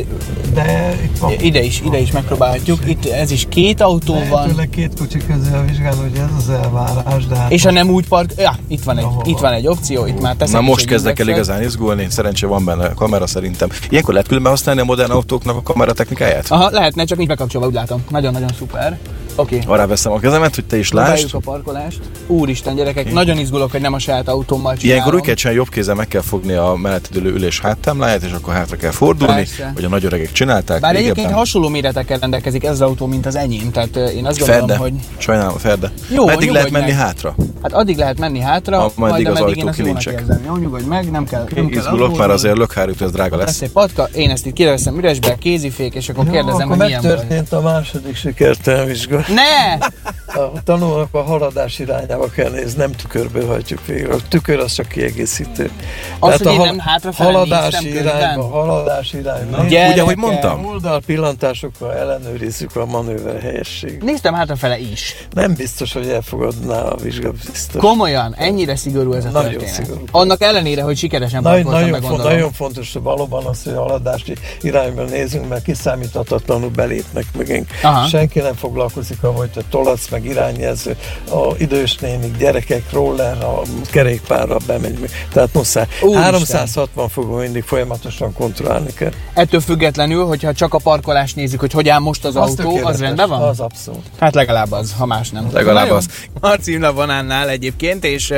[0.53, 1.31] De itt van.
[1.39, 2.79] ide is, ide is megpróbálhatjuk.
[2.89, 4.29] Itt ez is két autó van.
[4.29, 8.07] Lehetőleg két kocsi közé vizsgálni, hogy ez az elvárás, de hát És ha nem úgy
[8.07, 8.33] park...
[8.37, 9.21] Ja, itt van egy, Ahova.
[9.25, 12.65] itt van egy opció, itt már teszek Na most kezdek el igazán izgulni, szerencsé van
[12.65, 13.69] benne a kamera szerintem.
[13.89, 16.45] Ilyenkor lehet különben használni a modern autóknak a kamera technikáját?
[16.49, 18.03] Aha, lehetne, csak nincs bekapcsolva, úgy látom.
[18.09, 18.97] Nagyon-nagyon szuper.
[19.35, 19.55] Oké.
[19.61, 19.73] Okay.
[19.73, 21.27] Arra veszem a kezemet, hogy te is lásd.
[21.35, 21.99] A parkolást.
[22.27, 24.91] Úristen, gyerekek, nagyon izgulok, hogy nem a saját autómmal csinálom.
[24.91, 28.53] Ilyenkor úgy kell csinálni, jobb kézzel meg kell fogni a mellettedülő ülés háttámláját, és akkor
[28.53, 29.71] hátra kell fordulni, Persze.
[29.75, 30.81] hogy a nagy öregek csinálták.
[30.81, 31.11] Bár régebben.
[31.15, 34.67] egyébként hasonló méretekkel rendelkezik ez az autó, mint az enyém, tehát ö, én azt gondolom,
[34.67, 34.81] Ferde.
[34.83, 35.91] hogy Sajnálom, Ferde.
[36.09, 36.95] Jó, Meddig lehet menni meg.
[36.99, 37.35] hátra?
[37.61, 40.23] hát addig lehet menni hátra, Ah, majd meddig az ajtó kilincsek.
[40.45, 43.61] Jó, nyugodj meg, nem kell, nem kell Izgulok, mert azért lökhárút, ez drága Lesz lesz.
[43.61, 47.11] egy patka, én ezt itt kiveszem üresbe, kézifék, és akkor kérdezem, akkor hogy milyen baj.
[47.11, 48.87] megtörtént a második sikertelen
[49.27, 49.33] vizsga.
[49.33, 49.79] Ne!
[50.35, 54.13] A tanulónak a haladás irányába kell nézni, nem tükörbe hajtjuk végre.
[54.13, 55.71] A tükör az csak kiegészítő.
[56.19, 59.63] Az, Tehát hogy a nem haladási irányba, haladási irányba.
[59.63, 60.65] Ugye, ahogy mondtam?
[60.65, 64.03] Oldal pillantásokkal ellenőrizzük a manőver helyességét.
[64.03, 65.15] Néztem hátrafele is.
[65.31, 67.81] Nem biztos, hogy elfogadná a vizsga biztos.
[67.81, 69.73] Komolyan, ennyire szigorú ez a Nagyon történet.
[69.73, 70.03] szigorú.
[70.11, 72.31] Annak ellenére, hogy sikeresen Nagy, nagyon, meg gondolom.
[72.31, 77.69] nagyon fontos hogy valóban az, hogy a haladási irányba nézünk, mert kiszámíthatatlanul belépnek megint.
[77.81, 78.07] Aha.
[78.07, 80.95] Senki nem foglalkozik, ahogy te tolatsz, meg irányjelző,
[81.29, 84.99] a idős nénik, gyerekek, roller, a kerékpárra bemegy.
[84.99, 85.09] meg.
[85.33, 85.85] Tehát muszáj.
[86.01, 86.23] Úristen.
[86.23, 89.11] 360 fokon mindig folyamatosan kontrollálni kell.
[89.33, 92.93] Ettől függetlenül, hogyha csak a parkolást nézzük, hogy hogy áll most az, autó, tökéletes.
[92.93, 93.41] az rendben van?
[93.41, 94.01] Az abszolút.
[94.19, 95.49] Hát legalább az, ha más nem.
[95.53, 96.07] Legalább Na az.
[96.41, 98.33] Marci Lavonánnál egyébként, és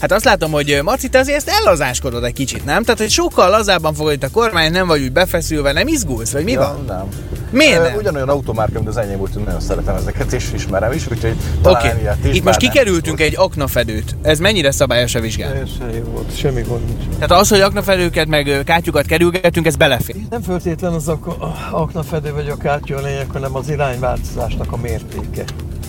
[0.00, 2.82] hát azt látom, hogy Marci, te azért ezt ellazáskodod egy kicsit, nem?
[2.82, 6.44] Tehát, hogy sokkal lazábban fogod itt a kormány, nem vagy úgy befeszülve, nem izgulsz, vagy
[6.44, 6.84] mi van?
[6.86, 7.08] nem.
[7.50, 7.94] Miért nem?
[7.96, 11.98] Ugyanolyan automárka, mint az enyém, úgyhogy nagyon szeretem ezeket, és ismerem is, úgyhogy Oké, talán
[12.00, 14.16] ilyet is, itt most kikerültünk egy aknafedőt.
[14.22, 15.50] Ez mennyire szabályos a vizsgán?
[15.50, 17.14] Teljesen jó volt, semmi gond nincs.
[17.14, 20.16] Tehát az, hogy aknafedőket meg kátyukat kerülgetünk, ez belefér.
[20.30, 25.44] Nem föltétlen az ak- aknafedő vagy a kártya a lényeg, hanem az irányváltozásnak a mértéke.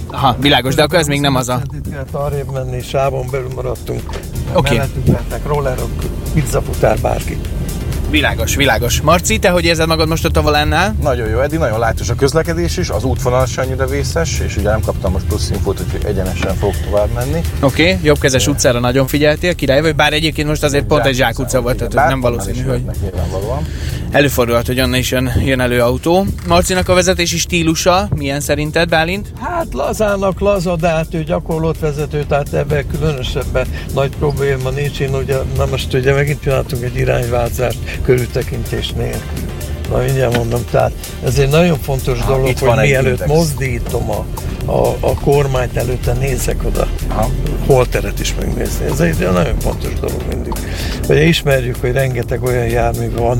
[0.07, 1.61] Aha, világos, de akkor ez még nem az a...
[1.73, 4.01] Itt kellett arrébb menni, sávon belül maradtunk.
[4.53, 4.75] Oké.
[4.75, 5.89] Mellettünk lehetnek rollerok,
[6.33, 7.37] pizzafutár, bárki.
[8.15, 9.01] Világos, világos.
[9.01, 10.95] Marci, te hogy érzed magad most a Tavalánnál?
[11.01, 14.69] Nagyon jó, eddig nagyon látos a közlekedés is, az útvonal sem annyira vészes, és ugye
[14.69, 17.41] nem kaptam most plusz infót, hogy egyenesen fogok tovább menni.
[17.59, 21.61] Oké, okay, jobbkezes utcára nagyon figyeltél, király vagy, bár egyébként most azért pont egy zsákutca
[21.61, 23.65] volt, tehát nem valószínű, hogy Nyilvánvalóan.
[24.15, 26.25] Előfordulhat, hogy onnan is jön, jön elő autó.
[26.47, 29.27] Marcinak a vezetési stílusa milyen szerinted, Bálint?
[29.41, 34.99] Hát lazának laza, de hát ő gyakorlott vezető, tehát ebben különösebben nagy probléma nincs.
[34.99, 39.43] Én ugye, na most ugye megint csináltunk egy irányváltást körültekintés nélkül.
[39.89, 40.91] Na mindjárt mondom, tehát
[41.23, 43.29] ez egy nagyon fontos Ha, dolog, hogy mielőtt index.
[43.31, 44.25] mozdítom a,
[44.65, 47.29] a, a kormányt előtte nézek oda, Aha.
[47.65, 48.85] holteret is megnézni.
[48.85, 50.53] Ez egy nagyon fontos dolog mindig.
[51.07, 53.37] Hogy ismerjük, hogy rengeteg olyan jármű van,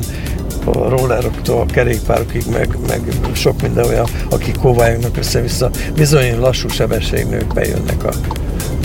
[0.66, 3.00] a rolleroktól a kerékpárokig, meg, meg
[3.32, 8.10] sok minden olyan, akik kóvályognak össze-vissza, bizony lassú sebességnők bejönnek a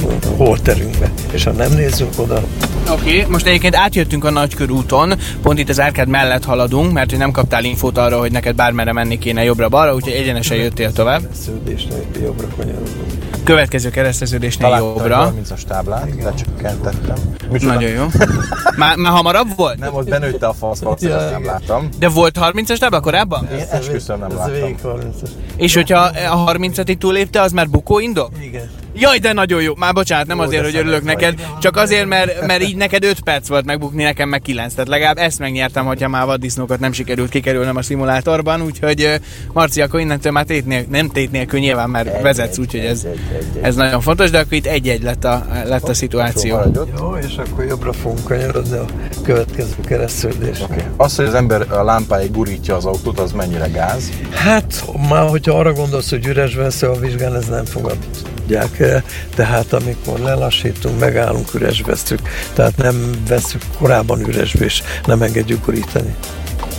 [0.03, 1.11] a holterünkbe.
[1.31, 2.43] És ha nem nézzünk oda,
[2.89, 7.19] Oké, okay, most egyébként átjöttünk a nagykörúton, pont itt az árkád mellett haladunk, mert hogy
[7.19, 11.21] nem kaptál infót arra, hogy neked bármerre menni kéne jobbra-balra, úgyhogy egyenesen jöttél tovább.
[11.45, 13.30] sződésnél jobbra kanyarodunk.
[13.43, 15.33] Következő kereszteződésnél jobbra.
[15.43, 17.15] 30-as táblát, lecsökkentettem.
[17.51, 17.73] Micsoda?
[17.73, 18.05] Nagyon jó.
[18.77, 19.77] Már, már hamarabb volt?
[19.79, 21.89] Nem, ott benőtte a fasz, valószínűleg ezt nem láttam.
[21.99, 23.47] De volt 30-as tábla korábban?
[23.51, 24.53] Én esküszöm nem Ez láttam.
[24.53, 25.29] végig 30-as.
[25.55, 25.99] És hogyha
[26.31, 28.29] a 30-at túlépte, az már bukó indok?
[28.41, 28.69] Igen.
[28.93, 29.73] Jaj, de nagyon jó.
[29.75, 33.19] Már bocsánat, nem Jó, azért, hogy örülök neked, csak azért, mert, mert így neked 5
[33.19, 34.73] perc volt megbukni, nekem meg 9.
[34.73, 39.19] Tehát legalább ezt megnyertem, hogyha már vaddisznókat nem sikerült kikerülnem a szimulátorban, úgyhogy
[39.53, 43.05] Marci, akkor innentől már tét nélkül, nem tét nélkül nyilván, mert vezetsz, úgyhogy ez,
[43.61, 46.59] ez nagyon fontos, de akkor itt egy-egy lett a, lett a szituáció.
[46.97, 48.85] Jó, és akkor jobbra fogunk kanyarodni a
[49.21, 50.61] következő keresztődés.
[50.61, 50.83] Oké.
[50.97, 54.09] Az, hogy az ember a lámpáig gurítja az autót, az mennyire gáz?
[54.31, 59.03] Hát, már hogyha arra gondolsz, hogy üres vesző a vizsgán, ez nem fogadják el.
[59.35, 62.19] Tehát amikor lelassítunk, megállunk, üres veszük.
[62.53, 66.15] Tehát nem veszük korábban üresbe, és nem engedjük gurítani.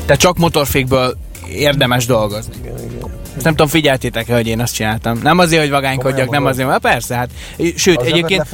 [0.07, 1.17] Tehát csak motorfékből
[1.49, 2.55] érdemes dolgozni.
[2.63, 3.22] Igen, igen.
[3.37, 5.21] Ezt nem tudom, figyeltétek-e, hogy én azt csináltam.
[5.23, 7.31] Nem azért, hogy vagánykodjak, nem azért, mert persze, hát.
[7.77, 8.47] Sőt, Az egyébként...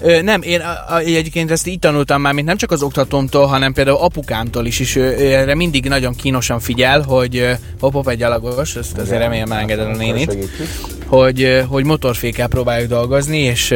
[0.00, 3.46] Ö, nem, én a, a, egyébként ezt így tanultam már, mint nem csak az oktatómtól,
[3.46, 8.08] hanem például apukámtól is, és ő, erre mindig nagyon kínosan figyel, hogy ö, hopp, hopp,
[8.08, 10.36] egy gyalogos, ezt azért remélem elengeded a nénit,
[11.06, 13.74] hogy, hogy motorfékkel próbáljuk dolgozni, és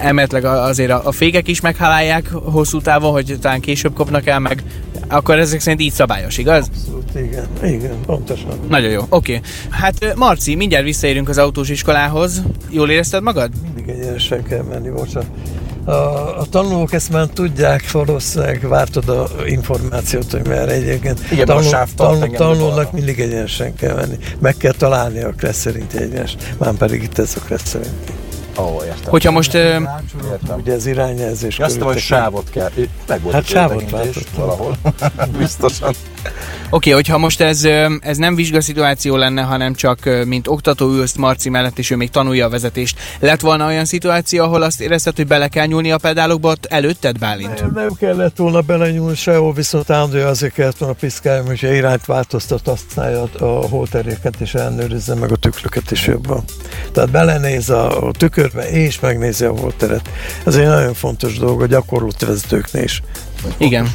[0.00, 4.62] emetleg azért a, a fékek is meghalálják hosszú távon, hogy talán később kopnak el, meg
[5.08, 6.68] akkor ezek szerint így szabályos, igaz?
[6.74, 7.46] Abszolút, igen.
[7.62, 8.58] Igen, pontosan.
[8.68, 9.34] Nagyon jó, oké.
[9.36, 9.50] Okay.
[9.70, 12.42] Hát Marci, mindjárt visszaérünk az autós iskolához.
[12.70, 13.50] Jól érezted magad?
[13.74, 15.28] Mindig egyenesen kell menni, bocsánat.
[15.84, 15.90] A,
[16.40, 22.00] a tanulók ezt már tudják, valószínűleg vártod a információt, hogy mert egyébként Igen, a tart
[22.00, 22.90] engem tanulónak balra.
[22.92, 24.16] mindig egyenesen kell menni.
[24.38, 26.36] Meg kell találni a kressz szerinti egyenes.
[26.58, 28.12] Már pedig itt ez a kressz szerinti.
[28.58, 29.10] Ó, értem.
[29.10, 29.54] Hogyha most...
[29.54, 29.88] Értem.
[30.56, 31.58] Ugye ez irányjelzés.
[31.58, 32.70] Azt mondom, hogy sávot kell.
[33.06, 34.22] Meg volt Hát sávot váltottam.
[34.36, 34.76] valahol.
[35.38, 35.94] Biztosan.
[36.70, 37.64] Oké, okay, hogyha most ez,
[38.00, 42.46] ez nem vizsgaszituáció lenne, hanem csak mint oktató ülsz Marci mellett, és ő még tanulja
[42.46, 42.98] a vezetést.
[43.20, 47.18] Lett volna olyan szituáció, ahol azt érezted, hogy bele kell nyúlni a pedálokba, ott előtted
[47.18, 47.60] Bálint?
[47.60, 52.66] Nem, nem kellett volna belenyúlni sehol, viszont állandóan azért kellett volna piszkálni, hogy irányt változtat,
[52.66, 56.44] használja a holteréket, és ellenőrizze meg a tükröket is jobban.
[56.92, 60.10] Tehát belenéz a, a tükörbe, és megnézi a holteret.
[60.44, 63.02] Ez egy nagyon fontos dolog a gyakorlott vezetőknél is.
[63.56, 63.88] Igen.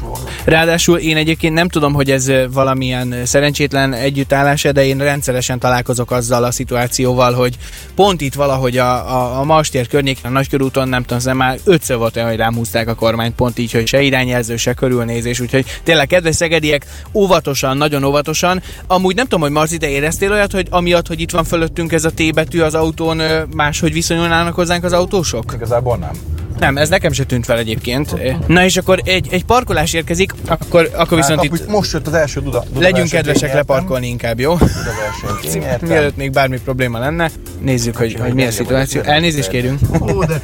[0.45, 5.59] Ráadásul én egyébként nem tudom, hogy ez ö, valamilyen ö, szerencsétlen együttállás, de én rendszeresen
[5.59, 7.57] találkozok azzal a szituációval, hogy
[7.95, 11.97] pont itt valahogy a, a, a Mastér környéken, a Nagykörúton, nem tudom, ez már ötször
[11.97, 15.65] volt olyan, hogy rám húzták a kormányt, pont így, hogy se irányjelző, se körülnézés, úgyhogy
[15.83, 18.61] tényleg kedves szegediek, óvatosan, nagyon óvatosan.
[18.87, 22.05] Amúgy nem tudom, hogy Marci, te éreztél olyat, hogy amiatt, hogy itt van fölöttünk ez
[22.05, 25.53] a T betű az autón, ö, máshogy viszonyulnának hozzánk az autósok?
[25.55, 26.40] Igazából nem.
[26.61, 28.15] Nem, ez nekem se tűnt fel egyébként.
[28.47, 32.07] Na és akkor egy, egy parkolás érkezik, akkor, akkor viszont Hát, itt itt most jött
[32.07, 32.63] az első Duda.
[32.67, 33.57] Duda legyünk kedvesek nyertem.
[33.57, 34.55] leparkolni inkább, jó?
[34.57, 35.77] Duda.
[35.81, 39.01] Mielőtt még bármi probléma lenne, nézzük, hogy, hogy mi a szituáció.
[39.01, 39.79] Elnézést kérünk.
[39.99, 40.41] Ó, de.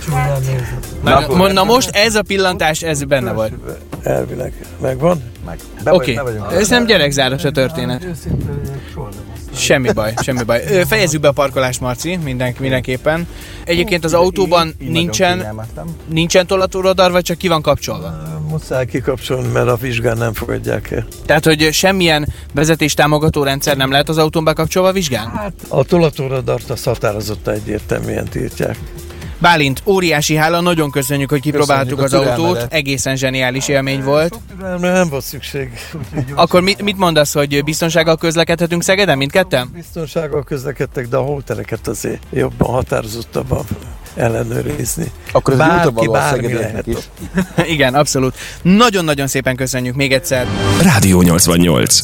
[1.03, 3.53] Na, na, na most ez a pillantás, ez benne volt.
[4.03, 4.53] Elvileg.
[4.82, 5.22] Megvan?
[5.45, 5.59] Meg.
[5.86, 6.51] Oké, vagyunk.
[6.51, 8.03] ez nem gyerekzáros a történet.
[8.03, 8.61] Őszintén
[8.93, 9.26] soha nem
[9.58, 10.62] Semmi baj, semmi baj.
[10.88, 13.28] Fejezzük be a parkolást, Marci, minden, mindenképpen.
[13.66, 15.45] Egyébként az autóban Így- így nincsen,
[16.10, 18.14] nincsen tolatóradar, vagy csak ki van kapcsolva?
[18.49, 21.08] Muszáj kikapcsolni, mert a vizsgán nem fogadják el.
[21.26, 25.30] Tehát, hogy semmilyen vezetés támogató rendszer nem lehet az autón bekapcsolva a vizsgán?
[25.30, 28.78] Hát a tolatóradart azt határozottan egyértelműen tiltják.
[29.39, 34.39] Bálint, óriási hála, nagyon köszönjük, hogy kipróbáltuk az Köszönjük autót, egészen zseniális élmény volt.
[34.59, 35.69] Sok nem volt szükség.
[36.35, 39.69] Akkor mit, mit mondasz, hogy biztonsággal közlekedhetünk Szegeden mindketten?
[39.73, 43.65] Biztonsággal közlekedtek, de a holtereket azért jobban határozottabban
[44.15, 45.11] ellenőrizni.
[45.31, 46.88] Akkor ez Bárki bármi lehet.
[46.88, 46.97] is.
[47.73, 48.35] Igen, abszolút.
[48.61, 50.47] Nagyon-nagyon szépen köszönjük még egyszer.
[50.81, 52.03] Rádió 88.